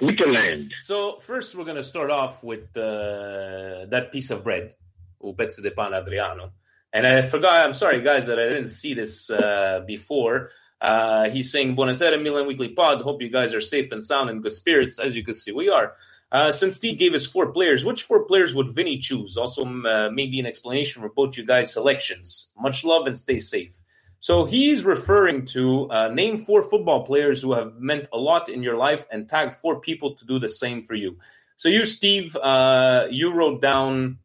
[0.00, 0.70] Twitterland.
[0.80, 4.74] So first, we're going to start off with uh, that piece of bread,
[5.20, 6.52] o pezzo di pane Adriano.
[6.92, 7.64] And I forgot.
[7.64, 10.50] I'm sorry, guys, that I didn't see this uh, before.
[10.80, 13.02] Uh, he's saying, "Buonasera, Milan Weekly Pod.
[13.02, 14.98] Hope you guys are safe and sound and good spirits.
[14.98, 15.94] As you can see, we are."
[16.32, 19.36] Uh, since Steve gave us four players, which four players would Vinny choose?
[19.36, 22.50] Also, uh, maybe an explanation for both you guys' selections.
[22.56, 23.80] Much love and stay safe.
[24.20, 28.62] So he's referring to uh, name four football players who have meant a lot in
[28.62, 31.18] your life and tag four people to do the same for you.
[31.56, 34.18] So you, Steve, uh, you wrote down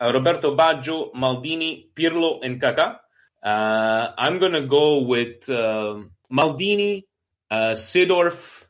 [0.00, 2.98] uh, Roberto Baggio, Maldini, Pirlo, and Kaká.
[3.42, 7.04] I'm to go with Maldini,
[7.50, 8.65] uh, Seedorf.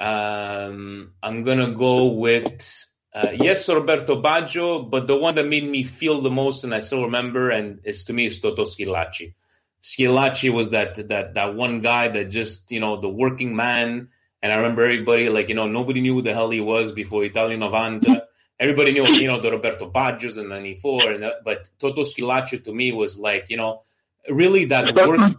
[0.00, 5.68] Um, I'm going to go with, uh, yes, Roberto Baggio, but the one that made
[5.68, 9.34] me feel the most, and I still remember, and is to me, is Toto Schillaci.
[9.82, 14.08] Schillaci was that that that one guy that just you know the working man,
[14.42, 17.24] and I remember everybody like you know nobody knew who the hell he was before
[17.24, 18.22] Italia Novanta.
[18.58, 22.74] Everybody knew you know the Roberto Baggios in '94, and uh, but Toto Schillaci to
[22.74, 23.80] me was like you know
[24.28, 25.32] really that work.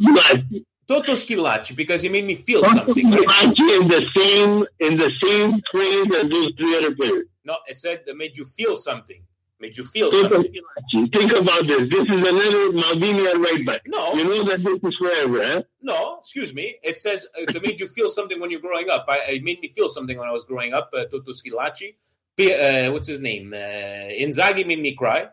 [0.88, 3.12] Toto Schillaci because he made me feel something.
[3.12, 3.60] Right?
[3.60, 7.26] In the same in the same frame as those three other players.
[7.44, 9.24] No, it said that made you feel something.
[9.60, 11.10] Made you feel Toto something.
[11.14, 11.88] Think about this.
[11.90, 13.82] This is another Maldini at right back.
[13.86, 14.14] No.
[14.14, 15.64] You know that this is forever, huh?
[15.82, 16.78] No, excuse me.
[16.82, 19.06] It says uh, it made you feel something when you're growing up.
[19.08, 20.90] I, it made me feel something when I was growing up.
[20.94, 21.96] Uh, Toto Schillaci.
[22.36, 23.54] P- uh, what's his name?
[23.54, 25.30] Uh, Inzaghi made me cry.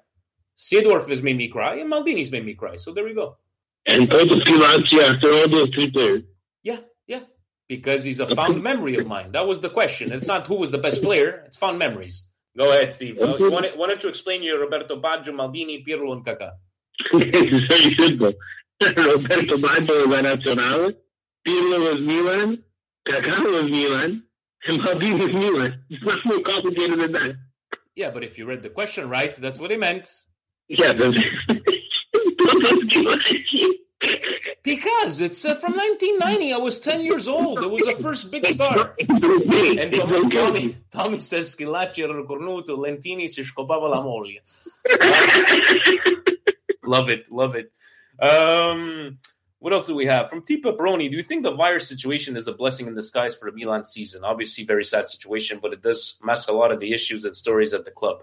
[0.58, 2.76] Seedorf has made me cry, and Maldini's made me cry.
[2.76, 3.38] So there we go.
[3.88, 6.22] And Toto Schillaci after all those three players.
[6.62, 7.20] Yeah, yeah.
[7.68, 9.32] Because he's a fond memory of mine.
[9.32, 10.12] That was the question.
[10.12, 11.42] It's not who was the best player.
[11.46, 12.24] It's fond memories.
[12.56, 13.18] Go ahead, Steve.
[13.20, 16.50] Uh, you want it- why don't you explain your Roberto Baggio, Maldini, Pirlo, and Kaká?
[17.12, 18.32] it's very simple.
[18.82, 20.94] Roberto Baggio was Nazionale,
[21.46, 22.62] Pirlo was Milan,
[23.06, 24.22] Kaká was Milan,
[24.66, 25.84] and Maldini was Milan.
[25.88, 27.36] It's not more complicated than that.
[27.94, 30.08] Yeah, but if you read the question right, that's what he meant.
[30.68, 30.92] Yeah,
[34.62, 36.52] Because it's uh, from 1990.
[36.52, 37.62] I was 10 years old.
[37.62, 38.94] It was the first big star.
[39.00, 44.40] And Tommy, Tommy, Tommy says Schillaci era cornuto, Lentini si scopava la moglie.
[46.84, 47.72] love it, love it.
[48.20, 49.18] Um,
[49.58, 50.30] what else do we have?
[50.30, 50.62] From T.
[50.62, 53.84] Pepperoni, do you think the virus situation is a blessing in disguise for the Milan
[53.84, 54.22] season?
[54.22, 57.74] Obviously, very sad situation, but it does mask a lot of the issues and stories
[57.74, 58.22] at the club.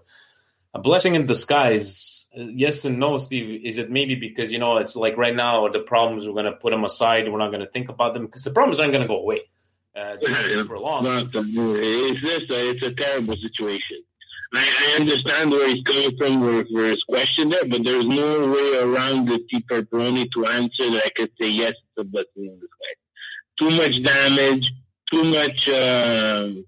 [0.76, 3.62] A blessing in disguise, uh, yes and no, Steve.
[3.66, 6.52] Is it maybe because, you know, it's like right now, the problems, we're going to
[6.52, 7.32] put them aside.
[7.32, 9.40] We're not going to think about them because the problems aren't going to go away.
[9.96, 11.06] Uh, they're gonna be prolonged.
[11.06, 14.04] Not the- it's just a, it's a terrible situation.
[14.54, 18.52] I, I understand where he's coming from for, for his question there, but there's no
[18.52, 19.62] way around the T.
[19.62, 23.00] Pepperoni to answer that I could say yes, it's a blessing in disguise.
[23.58, 24.74] Too much damage,
[25.10, 26.66] too much, um,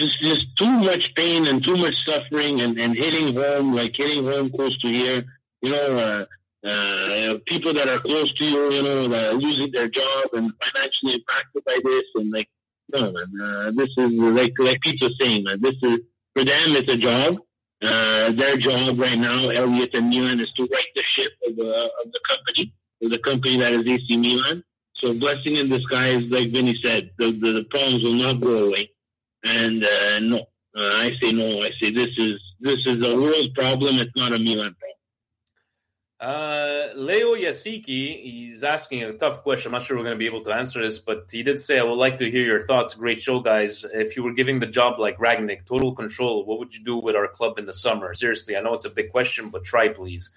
[0.00, 4.24] just just too much pain and too much suffering, and, and hitting home like hitting
[4.24, 5.24] home close to here.
[5.62, 5.88] You know,
[6.64, 10.24] uh, uh, people that are close to you, you know, that are losing their job
[10.32, 12.48] and financially impacted by this, and like,
[12.94, 15.98] no, man, uh, this is like like people saying, man, this is
[16.34, 17.36] for them, it's a job.
[17.82, 21.68] Uh, their job right now, Elliott and Milan, is to right the ship of the
[22.04, 22.72] of the company,
[23.02, 24.62] of the company that is AC Milan.
[24.94, 28.90] So, blessing in disguise, like Vinny said, the, the, the problems will not go away.
[29.44, 30.42] And uh, no, uh,
[30.74, 31.62] I say no.
[31.62, 33.96] I say this is this is a world problem.
[33.96, 34.90] It's not a Milan problem.
[36.20, 39.70] Uh, Leo Yasiki, he's asking a tough question.
[39.70, 41.78] I'm not sure we're going to be able to answer this, but he did say,
[41.78, 42.94] I would like to hear your thoughts.
[42.94, 43.86] Great show, guys.
[43.94, 47.16] If you were giving the job like Rangnick, total control, what would you do with
[47.16, 48.12] our club in the summer?
[48.12, 50.30] Seriously, I know it's a big question, but try, please.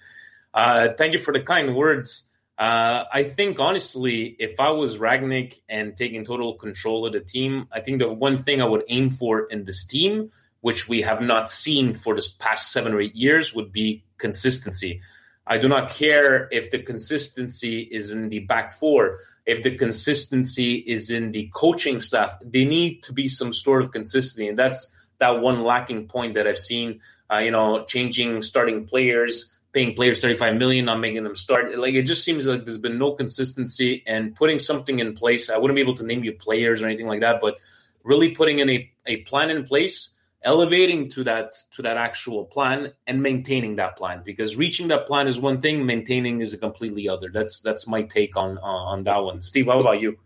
[0.54, 2.30] Uh, thank you for the kind words.
[2.56, 7.66] Uh, I think, honestly, if I was Rangnick and taking total control of the team,
[7.72, 10.30] I think the one thing I would aim for in this team,
[10.60, 15.00] which we have not seen for this past seven or eight years, would be consistency.
[15.46, 20.76] I do not care if the consistency is in the back four, if the consistency
[20.76, 22.38] is in the coaching staff.
[22.42, 26.46] They need to be some sort of consistency, and that's that one lacking point that
[26.46, 27.00] I've seen.
[27.30, 31.76] Uh, you know, changing starting players, paying players thirty-five million, not making them start.
[31.76, 35.50] Like it just seems like there's been no consistency and putting something in place.
[35.50, 37.58] I wouldn't be able to name you players or anything like that, but
[38.04, 40.10] really putting in a, a plan in place
[40.44, 45.26] elevating to that to that actual plan and maintaining that plan because reaching that plan
[45.26, 49.04] is one thing maintaining is a completely other that's that's my take on uh, on
[49.04, 50.18] that one steve how about you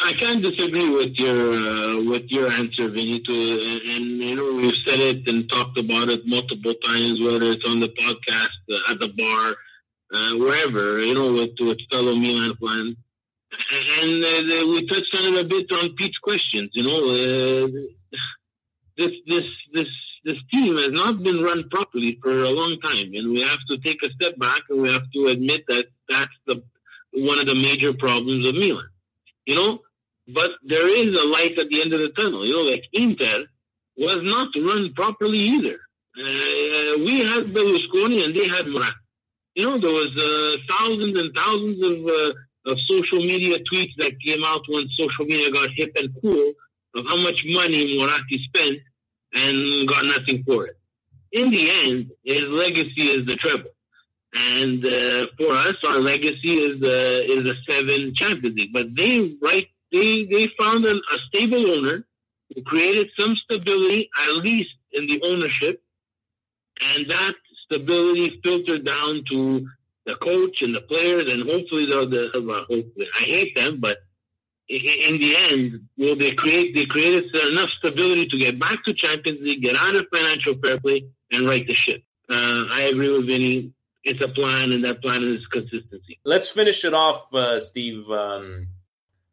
[0.00, 3.32] I can't disagree with your uh, with your answer, Benito.
[3.32, 7.68] And, and you know we've said it and talked about it multiple times, whether it's
[7.68, 9.56] on the podcast, uh, at the bar,
[10.14, 11.00] uh, wherever.
[11.00, 12.96] You know, with with fellow Milan fans.
[14.02, 16.70] And uh, we touched on it a bit on Pete's questions.
[16.74, 17.68] You know, uh,
[18.96, 19.88] this this this
[20.24, 23.78] this team has not been run properly for a long time, and we have to
[23.78, 26.62] take a step back and we have to admit that that's the
[27.12, 28.88] one of the major problems of Milan.
[29.46, 29.80] You know,
[30.28, 32.46] but there is a light at the end of the tunnel.
[32.46, 33.46] You know, like Inter
[33.96, 35.78] was not run properly either.
[36.16, 38.94] Uh, we had Berlusconi and they had Moratti.
[39.54, 44.20] You know, there was uh, thousands and thousands of uh, of social media tweets that
[44.20, 46.52] came out when social media got hip and cool
[46.94, 48.78] of how much money Moratti spent
[49.34, 50.78] and got nothing for it.
[51.32, 53.70] In the end, his legacy is the treble.
[54.34, 58.72] And uh, for us, our legacy is the is the seven Champions League.
[58.72, 62.06] But they right they they found an, a stable owner
[62.54, 65.82] who created some stability, at least in the ownership,
[66.80, 67.34] and that
[67.64, 69.66] stability filtered down to
[70.06, 73.98] the coach and the players, and hopefully the, the well, hopefully, I hate them, but
[74.68, 79.40] in the end, will they create they created enough stability to get back to Champions
[79.42, 82.02] League, get out of financial fair play, and right the ship.
[82.30, 83.72] Uh, I agree with Vinny.
[84.04, 86.18] It's a plan, and that plan is consistency.
[86.24, 88.08] Let's finish it off, uh, Steve.
[88.10, 88.68] Um,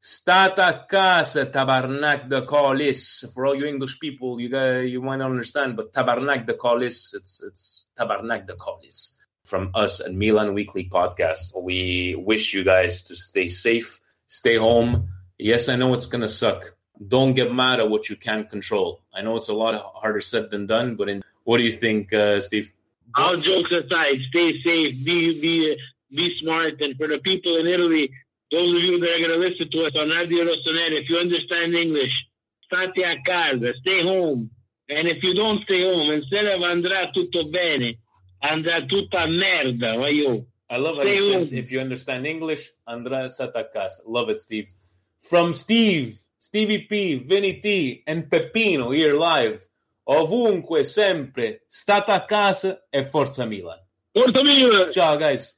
[0.07, 3.25] Stata casa tabarnak de colis.
[3.33, 7.15] For all you English people, you got, you might not understand, but tabarnak de colis,
[7.15, 9.15] it's it's tabarnak de colis.
[9.43, 15.09] From us at Milan Weekly Podcast, we wish you guys to stay safe, stay home.
[15.39, 16.75] Yes, I know it's gonna suck.
[17.01, 19.01] Don't get mad at what you can't control.
[19.11, 22.13] I know it's a lot harder said than done, but in, what do you think,
[22.13, 22.71] uh, Steve?
[23.15, 25.75] All jokes aside, stay safe, be be
[26.15, 28.11] be smart, and for the people in Italy,
[28.55, 31.17] those of you that are going to listen to us on Radio Rossonera, if you
[31.17, 32.15] understand English,
[32.63, 34.49] state a casa, stay home.
[34.89, 37.99] And if you don't stay home, instead of andrà tutto bene,
[38.41, 40.45] andrà tutta merda, voglio.
[40.67, 44.03] I love how you said, if you understand English, andrà state a casa.
[44.07, 44.71] Love it, Steve.
[45.19, 49.59] From Steve, Stevie P, Vinny T, and Peppino here live.
[50.07, 53.79] Ovunque, sempre, state a casa e forza Milan.
[54.11, 54.91] Forza Milan!
[54.91, 55.55] Ciao, guys.